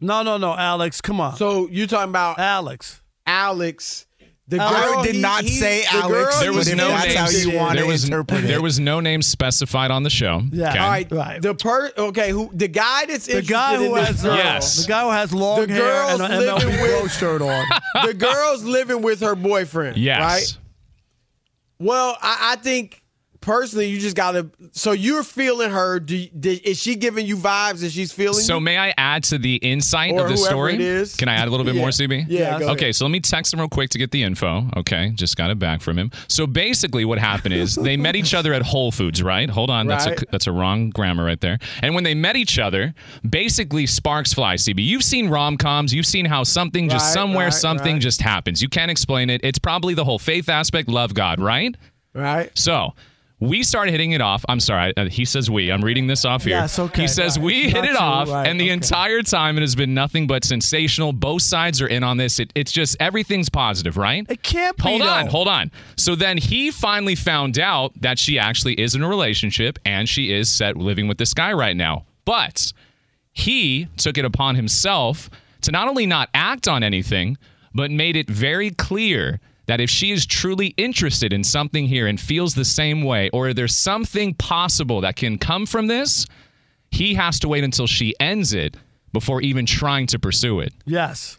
no, 0.00 0.22
no, 0.22 0.36
no, 0.36 0.54
Alex. 0.54 1.00
Come 1.00 1.20
on. 1.20 1.36
So 1.36 1.68
you're 1.70 1.86
talking 1.88 2.10
about 2.10 2.38
Alex. 2.38 3.00
Alex? 3.26 4.06
The 4.46 4.60
I 4.62 4.70
girl 4.92 5.02
did 5.02 5.16
not 5.16 5.42
he- 5.42 5.48
say 5.48 5.80
the 5.90 5.96
Alex. 5.96 6.08
girl 6.34 6.40
There 6.40 6.52
was 6.52 6.74
no 6.74 6.88
that's 6.88 7.14
how 7.14 7.30
you 7.30 7.56
want 7.56 7.74
there 7.76 7.84
to 7.84 7.88
was 7.90 8.04
interpret 8.04 8.44
it. 8.44 8.46
there 8.46 8.60
was 8.60 8.78
no 8.78 9.00
name 9.00 9.22
specified 9.22 9.90
on 9.90 10.02
the 10.02 10.10
show. 10.10 10.42
Yeah. 10.52 10.68
Okay. 10.70 10.78
All 10.78 10.88
right, 10.90 11.10
Right. 11.10 11.40
The 11.42 11.54
per 11.54 11.90
okay, 11.96 12.30
who 12.30 12.50
the 12.52 12.68
guy 12.68 13.06
that's 13.06 13.26
The 13.26 13.40
guy 13.40 13.76
who 13.76 13.96
in 13.96 14.04
has 14.04 14.22
girl, 14.22 14.32
uh, 14.32 14.36
Yes. 14.36 14.82
the 14.82 14.88
guy 14.88 15.02
who 15.04 15.10
has 15.10 15.32
long 15.32 15.66
The 15.66 15.72
hair 15.72 15.82
girl's 15.82 16.20
and 16.20 16.32
an 16.34 16.40
MLB 16.42 16.64
living 16.66 16.80
with- 17.02 17.12
shirt 17.12 17.40
on. 17.40 17.64
the 18.06 18.12
girl's 18.14 18.62
living 18.64 19.00
with 19.00 19.20
her 19.20 19.34
boyfriend. 19.34 19.96
Yes. 19.96 20.20
Right. 20.20 20.58
Well, 21.84 22.16
I, 22.22 22.52
I 22.52 22.56
think 22.56 23.02
personally, 23.44 23.86
you 23.86 24.00
just 24.00 24.16
gotta. 24.16 24.50
So 24.72 24.92
you're 24.92 25.22
feeling 25.22 25.70
her. 25.70 26.00
Do, 26.00 26.26
did, 26.28 26.62
is 26.62 26.80
she 26.80 26.96
giving 26.96 27.26
you 27.26 27.36
vibes 27.36 27.80
that 27.80 27.90
she's 27.90 28.12
feeling? 28.12 28.40
So 28.42 28.54
you? 28.54 28.60
may 28.60 28.78
I 28.78 28.94
add 28.96 29.22
to 29.24 29.38
the 29.38 29.56
insight 29.56 30.12
Or 30.12 30.22
of 30.24 30.28
the 30.30 30.36
story? 30.36 30.74
it 30.74 30.80
is. 30.80 31.14
Can 31.16 31.28
I 31.28 31.34
add 31.34 31.46
a 31.46 31.50
little 31.50 31.64
bit 31.66 31.74
Yeah. 31.74 31.80
more, 31.82 31.90
CB? 31.90 32.24
Yeah, 32.28 32.58
go 32.58 32.70
Okay, 32.70 32.84
ahead. 32.86 32.96
so 32.96 33.04
let 33.04 33.10
me 33.12 33.20
text 33.20 33.52
him 33.52 33.60
real 33.60 33.68
quick 33.68 33.90
to 33.90 33.98
get 33.98 34.10
the 34.10 34.22
info. 34.22 34.68
Okay, 34.76 35.10
just 35.14 35.36
got 35.36 35.50
it 35.50 35.58
back 35.58 35.80
from 35.82 35.98
him. 35.98 36.10
So 36.28 36.46
basically, 36.46 37.04
what 37.04 37.18
happened 37.18 37.54
is 37.54 37.74
they 37.74 37.96
met 37.96 38.16
each 38.16 38.34
other 38.34 38.52
at 38.54 38.62
Whole 38.62 38.90
Foods, 38.90 39.22
right? 39.22 39.48
Hold 39.50 39.70
on, 39.70 39.86
that's 39.86 40.06
a 40.06 40.16
that's 40.32 40.46
a 40.46 40.52
wrong 40.52 40.90
grammar 40.90 41.24
right 41.24 41.40
there. 41.40 41.58
And 41.82 41.94
when 41.94 42.04
they 42.04 42.14
met 42.14 42.36
each 42.36 42.58
other, 42.58 42.94
basically 43.28 43.86
sparks 43.86 44.32
fly. 44.32 44.54
CB, 44.56 44.84
you've 44.84 45.02
seen 45.04 45.28
rom 45.28 45.56
coms, 45.56 45.92
you've 45.92 46.06
seen 46.06 46.24
how 46.24 46.42
something 46.44 46.88
just 46.88 47.04
Right, 47.06 47.12
somewhere 47.12 47.46
right, 47.46 47.52
something 47.54 47.94
right. 47.94 48.02
just 48.02 48.22
happens. 48.22 48.62
You 48.62 48.68
can't 48.68 48.90
explain 48.90 49.28
it. 49.30 49.40
It's 49.44 49.58
probably 49.58 49.94
the 49.94 50.04
whole 50.04 50.18
faith 50.18 50.48
aspect, 50.48 50.88
love 50.88 51.12
God, 51.14 51.40
right? 51.40 51.74
right. 52.14 52.50
So 52.56 52.94
We 53.40 53.62
started 53.62 53.90
hitting 53.90 54.12
it 54.12 54.20
off. 54.20 54.44
I'm 54.48 54.60
sorry. 54.60 54.96
uh, 54.96 55.08
He 55.08 55.24
says 55.24 55.50
we. 55.50 55.70
I'm 55.70 55.82
reading 55.84 56.06
this 56.06 56.24
off 56.24 56.44
here. 56.44 56.56
Yes, 56.56 56.78
okay, 56.78 57.02
He 57.02 57.08
says 57.08 57.36
right. 57.36 57.44
we 57.44 57.54
It's 57.64 57.72
hit 57.74 57.84
it 57.84 57.90
you, 57.90 57.96
off, 57.98 58.30
right, 58.30 58.46
and 58.46 58.58
the 58.58 58.64
okay. 58.66 58.72
entire 58.72 59.22
time 59.22 59.58
it 59.58 59.60
has 59.60 59.74
been 59.74 59.92
nothing 59.92 60.26
but 60.26 60.44
sensational. 60.44 61.12
Both 61.12 61.42
sides 61.42 61.82
are 61.82 61.86
in 61.88 62.02
on 62.04 62.16
this. 62.16 62.38
It, 62.38 62.52
it's 62.54 62.72
just 62.72 62.96
everything's 63.00 63.48
positive, 63.50 63.96
right? 63.96 64.24
It 64.30 64.42
can't 64.42 64.76
be. 64.76 64.82
Hold 64.84 65.02
on, 65.02 65.24
though. 65.26 65.30
hold 65.30 65.48
on. 65.48 65.70
So 65.96 66.14
then 66.14 66.38
he 66.38 66.70
finally 66.70 67.16
found 67.16 67.58
out 67.58 67.92
that 68.00 68.18
she 68.18 68.38
actually 68.38 68.80
is 68.80 68.94
in 68.94 69.02
a 69.02 69.08
relationship 69.08 69.78
and 69.84 70.08
she 70.08 70.32
is 70.32 70.50
set 70.50 70.76
living 70.76 71.08
with 71.08 71.18
this 71.18 71.34
guy 71.34 71.52
right 71.52 71.76
now. 71.76 72.04
But 72.24 72.72
he 73.32 73.88
took 73.96 74.16
it 74.16 74.24
upon 74.24 74.54
himself 74.54 75.28
to 75.62 75.72
not 75.72 75.88
only 75.88 76.06
not 76.06 76.28
act 76.34 76.68
on 76.68 76.82
anything, 76.82 77.36
but 77.74 77.90
made 77.90 78.16
it 78.16 78.28
very 78.30 78.70
clear 78.70 79.40
that 79.66 79.80
if 79.80 79.88
she 79.90 80.10
is 80.10 80.26
truly 80.26 80.68
interested 80.76 81.32
in 81.32 81.42
something 81.44 81.86
here 81.86 82.06
and 82.06 82.20
feels 82.20 82.54
the 82.54 82.64
same 82.64 83.02
way, 83.02 83.30
or 83.30 83.52
there's 83.54 83.76
something 83.76 84.34
possible 84.34 85.00
that 85.02 85.16
can 85.16 85.38
come 85.38 85.66
from 85.66 85.86
this, 85.86 86.26
he 86.90 87.14
has 87.14 87.38
to 87.40 87.48
wait 87.48 87.64
until 87.64 87.86
she 87.86 88.14
ends 88.20 88.52
it 88.52 88.76
before 89.12 89.40
even 89.40 89.64
trying 89.66 90.06
to 90.08 90.18
pursue 90.18 90.60
it. 90.60 90.72
Yes. 90.84 91.38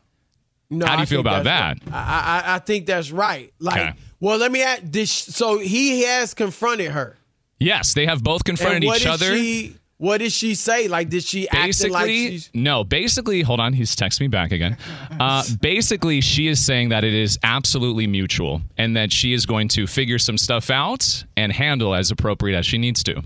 No, 0.69 0.85
How 0.85 0.93
do 0.93 0.97
you 0.99 1.03
I 1.03 1.05
feel 1.05 1.19
about 1.19 1.43
that? 1.43 1.77
right. 1.85 1.93
I, 1.93 2.43
I 2.47 2.55
I 2.55 2.59
think 2.59 2.87
that's 2.87 3.11
right. 3.11 3.53
Like, 3.59 3.79
Okay. 3.79 3.93
well, 4.19 4.37
let 4.39 4.51
me 4.51 4.63
ask. 4.63 4.81
This, 4.83 5.11
so 5.11 5.59
he 5.59 6.01
has 6.03 6.33
confronted 6.33 6.91
her. 6.91 7.15
Yes, 7.59 7.93
they 7.93 8.05
have 8.07 8.23
both 8.23 8.43
confronted 8.43 8.77
and 8.77 8.85
what 8.85 8.97
each 8.97 9.03
did 9.03 9.11
other. 9.11 9.37
She, 9.37 9.75
what 9.97 10.17
did 10.17 10.31
she 10.31 10.55
say? 10.55 10.87
Like, 10.89 11.09
did 11.09 11.23
she 11.23 11.47
acting 11.47 11.67
basically 11.67 11.91
like 11.91 12.07
she's? 12.09 12.49
no 12.53 12.83
basically 12.83 13.41
hold 13.41 13.59
on 13.59 13.73
he's 13.73 13.95
texting 13.95 14.21
me 14.21 14.27
back 14.27 14.51
again 14.51 14.77
uh, 15.19 15.43
basically 15.61 16.21
she 16.21 16.47
is 16.47 16.63
saying 16.63 16.89
that 16.89 17.03
it 17.03 17.13
is 17.13 17.39
absolutely 17.43 18.05
mutual 18.07 18.61
and 18.77 18.95
that 18.97 19.11
she 19.11 19.31
is 19.33 19.45
going 19.45 19.67
to 19.69 19.87
figure 19.87 20.19
some 20.19 20.37
stuff 20.37 20.69
out 20.69 21.23
and 21.37 21.51
handle 21.53 21.95
as 21.95 22.11
appropriate 22.11 22.57
as 22.57 22.65
she 22.65 22.77
needs 22.77 23.03
to 23.03 23.21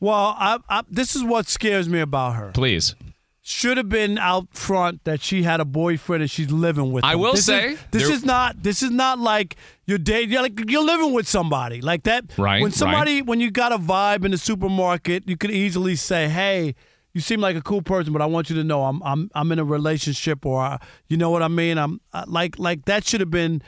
Well, 0.00 0.34
I, 0.38 0.58
I, 0.68 0.82
this 0.90 1.16
is 1.16 1.22
what 1.24 1.48
scares 1.48 1.88
me 1.88 2.00
about 2.00 2.34
her. 2.36 2.50
please 2.52 2.94
Should 3.42 3.78
have 3.78 3.88
been 3.88 4.18
out 4.18 4.48
front 4.52 5.04
that 5.04 5.22
she 5.22 5.42
had 5.44 5.60
a 5.60 5.64
boyfriend 5.64 6.20
and 6.22 6.30
she's 6.30 6.50
living 6.50 6.92
with. 6.92 7.04
I 7.04 7.16
will 7.16 7.32
This 7.32 7.46
say, 7.46 7.72
is, 7.72 7.78
this 7.90 8.08
is 8.08 8.22
not. 8.22 8.62
This 8.62 8.82
is 8.82 8.90
not 8.90 9.18
like 9.18 9.56
you're 9.86 9.96
dating. 9.96 10.30
You're 10.30 10.42
like 10.42 10.70
you're 10.70 10.84
living 10.84 11.14
with 11.14 11.26
somebody 11.26 11.80
like 11.80 12.02
that. 12.02 12.24
Right, 12.36 12.60
When 12.60 12.70
right. 12.70 12.74
somebody, 12.74 13.22
when 13.22 13.40
you 13.40 13.50
got 13.50 13.72
a 13.72 13.78
vibe 13.78 14.26
in 14.26 14.32
the 14.32 14.38
supermarket, 14.38 15.26
you 15.26 15.36
could 15.38 15.50
easily 15.50 15.96
say, 15.96 16.28
"Hey." 16.28 16.74
You 17.12 17.20
seem 17.20 17.40
like 17.40 17.56
a 17.56 17.60
cool 17.60 17.82
person, 17.82 18.12
but 18.12 18.22
I 18.22 18.26
want 18.26 18.50
you 18.50 18.54
to 18.56 18.62
know 18.62 18.84
I'm 18.84 19.02
I'm 19.02 19.30
I'm 19.34 19.50
in 19.50 19.58
a 19.58 19.64
relationship, 19.64 20.46
or 20.46 20.62
uh, 20.62 20.78
you 21.08 21.16
know 21.16 21.30
what 21.30 21.42
I 21.42 21.48
mean. 21.48 21.76
I'm 21.76 22.00
uh, 22.12 22.24
like 22.28 22.56
like 22.56 22.84
that 22.84 23.04
should 23.04 23.18
have 23.20 23.32
been 23.32 23.62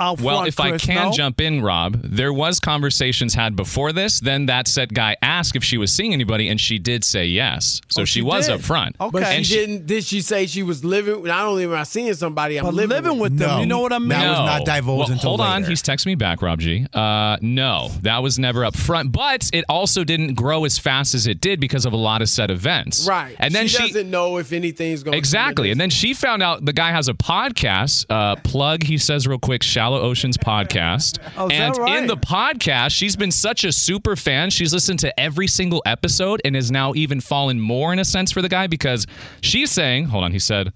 out 0.00 0.20
well 0.20 0.36
front. 0.38 0.48
if 0.48 0.60
i 0.60 0.76
can 0.78 1.06
no? 1.08 1.12
jump 1.12 1.40
in 1.40 1.60
rob 1.62 2.00
there 2.04 2.32
was 2.32 2.60
conversations 2.60 3.34
had 3.34 3.56
before 3.56 3.92
this 3.92 4.20
then 4.20 4.46
that 4.46 4.68
said 4.68 4.94
guy 4.94 5.16
asked 5.22 5.56
if 5.56 5.64
she 5.64 5.76
was 5.78 5.92
seeing 5.92 6.12
anybody 6.12 6.48
and 6.48 6.60
she 6.60 6.78
did 6.78 7.02
say 7.04 7.24
yes 7.26 7.80
so 7.88 8.02
Oh, 8.02 8.04
she, 8.04 8.20
she 8.20 8.22
was 8.22 8.46
did. 8.46 8.54
up 8.56 8.60
front 8.60 8.96
But 8.98 9.22
and 9.24 9.44
she, 9.44 9.54
didn't. 9.54 9.86
Did 9.86 10.04
she 10.04 10.20
say 10.20 10.46
she 10.46 10.62
was 10.62 10.84
living? 10.84 11.24
Not 11.24 11.46
only 11.46 11.64
am 11.64 11.72
I 11.72 11.82
seeing 11.82 12.12
somebody, 12.14 12.58
I'm 12.58 12.64
But 12.64 12.74
living, 12.74 12.96
living 12.96 13.18
with 13.18 13.36
them, 13.36 13.60
you 13.60 13.66
know 13.66 13.80
what 13.80 13.92
I 13.92 13.98
mean? 13.98 14.10
That 14.10 14.22
no. 14.22 14.30
Was 14.30 14.58
not 14.58 14.64
divulged 14.64 15.08
well, 15.08 15.12
until 15.12 15.28
hold 15.30 15.40
on, 15.40 15.64
he's 15.64 15.82
texting 15.82 16.06
me 16.06 16.14
back, 16.14 16.42
Rob 16.42 16.60
G. 16.60 16.86
Uh, 16.92 17.36
no, 17.40 17.88
that 18.02 18.22
was 18.22 18.38
never 18.38 18.64
up 18.64 18.76
front, 18.76 19.10
but 19.12 19.48
it 19.52 19.64
also 19.68 20.04
didn't 20.04 20.34
grow 20.34 20.64
as 20.64 20.78
fast 20.78 21.14
as 21.14 21.26
it 21.26 21.40
did 21.40 21.58
because 21.60 21.86
of 21.86 21.92
a 21.92 21.96
lot 21.96 22.22
of 22.22 22.28
set 22.28 22.50
events. 22.50 23.06
Right. 23.08 23.34
and 23.38 23.52
then 23.54 23.66
she, 23.66 23.76
she, 23.78 23.88
doesn't 23.88 24.10
know 24.10 24.36
if 24.38 24.52
anything's 24.52 25.02
going. 25.02 25.16
exactly, 25.16 25.70
and 25.70 25.80
then 25.80 25.90
she 25.90 26.14
found 26.14 26.42
out 26.42 26.64
the 26.64 26.72
guy 26.72 26.90
has 26.92 27.08
a 27.08 27.14
podcast. 27.14 28.06
Uh, 28.08 28.36
plug, 28.36 28.82
he 28.84 28.96
says 28.98 29.26
real 29.26 29.38
quick, 29.38 29.62
Shallow 29.88 30.02
Oceans 30.02 30.36
podcast. 30.36 31.18
Oh, 31.38 31.48
and 31.48 31.74
right? 31.78 31.96
in 31.96 32.08
the 32.08 32.16
podcast, 32.18 32.90
she's 32.90 33.16
been 33.16 33.30
such 33.30 33.64
a 33.64 33.72
super 33.72 34.16
fan. 34.16 34.50
She's 34.50 34.74
listened 34.74 34.98
to 34.98 35.18
every 35.18 35.46
single 35.46 35.82
episode 35.86 36.42
and 36.44 36.54
has 36.56 36.70
now 36.70 36.92
even 36.92 37.22
fallen 37.22 37.58
more 37.58 37.90
in 37.90 37.98
a 37.98 38.04
sense 38.04 38.30
for 38.30 38.42
the 38.42 38.50
guy 38.50 38.66
because 38.66 39.06
she's 39.40 39.70
saying, 39.70 40.04
hold 40.04 40.24
on, 40.24 40.32
he 40.32 40.38
said, 40.38 40.74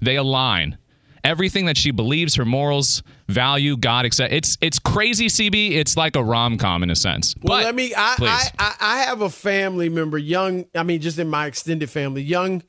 they 0.00 0.16
align. 0.16 0.78
Everything 1.24 1.66
that 1.66 1.76
she 1.76 1.90
believes, 1.90 2.36
her 2.36 2.46
morals, 2.46 3.02
value, 3.28 3.76
God, 3.76 4.06
etc. 4.06 4.34
It's 4.34 4.56
it's 4.62 4.78
crazy, 4.78 5.26
CB. 5.26 5.72
It's 5.72 5.98
like 5.98 6.16
a 6.16 6.24
rom 6.24 6.56
com 6.56 6.82
in 6.82 6.88
a 6.88 6.96
sense. 6.96 7.34
Well, 7.42 7.58
but 7.58 7.64
let 7.66 7.74
me. 7.74 7.92
I, 7.94 8.14
please. 8.16 8.30
I, 8.30 8.50
I 8.58 8.74
I 8.80 8.98
have 9.00 9.20
a 9.20 9.28
family 9.28 9.90
member, 9.90 10.16
young. 10.16 10.64
I 10.74 10.84
mean, 10.84 11.02
just 11.02 11.18
in 11.18 11.28
my 11.28 11.46
extended 11.46 11.90
family, 11.90 12.22
young, 12.22 12.62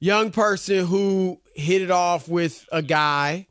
young 0.00 0.32
person 0.32 0.86
who 0.86 1.40
hit 1.54 1.82
it 1.82 1.92
off 1.92 2.28
with 2.28 2.66
a 2.72 2.82
guy, 2.82 3.46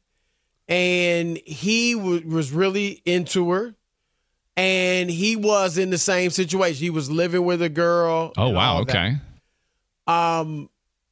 and 0.68 1.38
he 1.46 1.94
w- 1.94 2.28
was 2.28 2.52
really 2.52 3.02
into 3.06 3.52
her, 3.52 3.76
and 4.58 5.10
he 5.10 5.36
was 5.36 5.78
in 5.78 5.90
the 5.90 5.98
same 5.98 6.30
situation. 6.32 6.82
He 6.84 6.90
was 6.90 7.10
living 7.12 7.44
with 7.46 7.62
a 7.62 7.70
girl. 7.70 8.34
oh 8.38 8.50
wow, 8.50 8.76
all 8.78 8.86
that. 8.86 8.96
okay. 8.96 9.16
Um, 10.08 10.70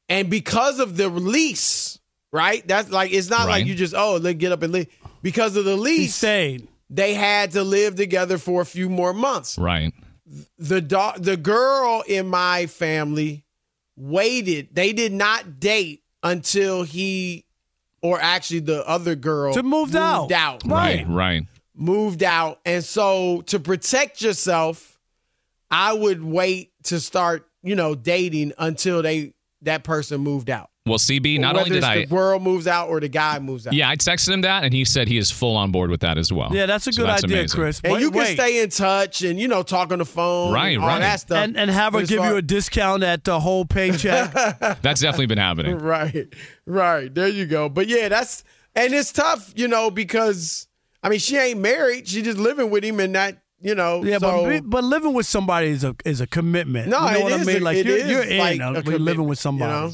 and 0.10 0.30
because 0.30 0.80
of 0.80 0.98
the 0.98 1.10
release, 1.10 2.00
right? 2.32 2.66
That's 2.68 2.90
like 2.92 3.12
it's 3.12 3.30
not 3.30 3.42
Right. 3.48 3.60
like 3.60 3.66
you 3.66 3.76
just 3.76 3.94
oh, 3.96 4.18
let 4.18 4.38
get 4.38 4.52
up 4.52 4.62
and 4.64 4.74
leave. 4.74 4.88
Because 5.22 5.56
of 5.56 5.66
the 5.66 5.76
lease, 5.78 6.20
they 6.90 7.14
had 7.14 7.52
to 7.52 7.64
live 7.64 7.96
together 7.96 8.38
for 8.38 8.62
a 8.62 8.66
few 8.66 8.90
more 8.90 9.14
months. 9.14 9.58
Right. 9.58 9.94
The 10.58 10.82
dog, 10.82 11.24
the 11.24 11.38
girl 11.38 12.04
in 12.08 12.28
my 12.28 12.66
family 12.68 13.46
waited. 13.96 14.70
They 14.74 14.92
did 14.94 15.14
not 15.14 15.60
date 15.60 16.04
until 16.24 16.84
he, 16.84 17.46
or 18.04 18.20
actually 18.22 18.60
the 18.60 18.88
other 18.88 19.16
girl, 19.16 19.54
To 19.56 19.64
moved 19.64 19.96
out. 19.96 20.32
out. 20.32 20.62
Right. 20.66 21.04
Right. 21.08 21.42
moved 21.76 22.22
out. 22.22 22.60
And 22.66 22.84
so 22.84 23.42
to 23.48 23.60
protect 23.60 24.22
yourself, 24.22 25.00
I 25.72 25.94
would 25.94 26.24
wait 26.24 26.72
to 26.84 27.00
start, 27.00 27.48
you 27.64 27.76
know, 27.76 27.96
dating 27.96 28.54
until 28.60 29.02
they 29.02 29.34
that 29.64 29.84
person 29.84 30.22
moved 30.22 30.50
out. 30.52 30.70
Well, 30.86 30.98
CB, 31.00 31.40
not 31.40 31.56
only 31.56 31.70
did 31.70 31.84
I. 31.86 32.00
the 32.00 32.06
girl 32.08 32.40
moves 32.42 32.68
out 32.68 32.90
or 32.90 33.00
the 33.00 33.08
guy 33.08 33.40
moves 33.40 33.66
out. 33.66 33.72
Yeah, 33.74 33.88
I 33.90 33.96
texted 33.96 34.34
him 34.34 34.42
that, 34.42 34.66
and 34.66 34.74
he 34.74 34.84
said 34.84 35.08
he 35.08 35.18
is 35.18 35.32
full 35.32 35.56
on 35.56 35.72
board 35.72 35.90
with 35.90 36.02
that 36.02 36.18
as 36.18 36.34
well. 36.34 36.50
Yeah, 36.54 36.66
that's 36.66 36.86
a 36.88 36.92
So 36.92 37.04
good 37.04 37.10
that's 37.10 37.24
idea, 37.24 37.38
amazing. 37.38 37.56
Chris. 37.58 37.80
And 37.86 37.94
Wait, 37.94 38.02
you 38.02 38.12
can 38.12 38.20
wait. 38.20 38.34
stay 38.38 38.62
in 38.62 38.70
touch 38.70 39.22
and 39.22 39.40
you 39.40 39.48
know 39.48 39.64
talk 39.64 39.94
on 39.94 40.00
the 40.00 40.06
phone, 40.06 40.52
Right, 40.52 40.74
and 40.76 40.82
all 40.84 40.90
right. 40.90 41.00
that 41.00 41.22
stuff, 41.22 41.38
and 41.38 41.56
and 41.56 41.72
have 41.72 41.94
her 41.94 42.02
give 42.06 42.18
far- 42.18 42.32
you 42.32 42.36
a 42.36 42.42
discount 42.42 43.02
at 43.02 43.24
the 43.24 43.40
whole 43.40 43.64
paycheck. 43.64 44.34
That's 44.82 45.00
definitely 45.00 45.28
been 45.28 45.38
happening. 45.38 45.78
right, 45.80 46.28
right. 46.66 47.14
There 47.16 47.30
you 47.30 47.46
go. 47.46 47.70
But 47.70 47.88
yeah, 47.88 48.10
that's 48.10 48.44
and 48.76 48.94
it's 48.94 49.14
tough, 49.14 49.54
you 49.56 49.70
know, 49.70 49.90
because 49.90 50.68
I 51.02 51.08
mean 51.08 51.20
she 51.20 51.38
ain't 51.38 51.62
married; 51.62 52.10
she 52.10 52.22
just 52.22 52.38
living 52.38 52.70
with 52.70 52.84
him, 52.84 53.00
and 53.00 53.16
that 53.16 53.42
you 53.62 53.74
know. 53.74 54.04
yeah, 54.04 54.18
so, 54.18 54.44
but 54.44 54.70
but 54.70 54.84
living 54.84 55.14
with 55.14 55.28
somebody 55.28 55.68
is 55.68 55.86
a 55.86 55.96
is 56.04 56.20
a 56.20 56.28
commitment. 56.28 56.90
No, 56.90 57.06
you 57.10 57.12
know 57.14 57.20
it 57.20 57.24
what 57.24 57.34
I 57.40 57.44
mean. 57.46 57.58
a- 57.58 57.60
Like 57.62 57.78
it 57.78 57.86
you're, 57.86 57.98
is 58.00 58.10
you're 58.10 58.24
in, 58.24 58.38
like 58.38 58.86
a 58.86 58.98
living 58.98 59.28
with 59.30 59.40
somebody. 59.40 59.72
you 59.72 59.88
know? 59.88 59.94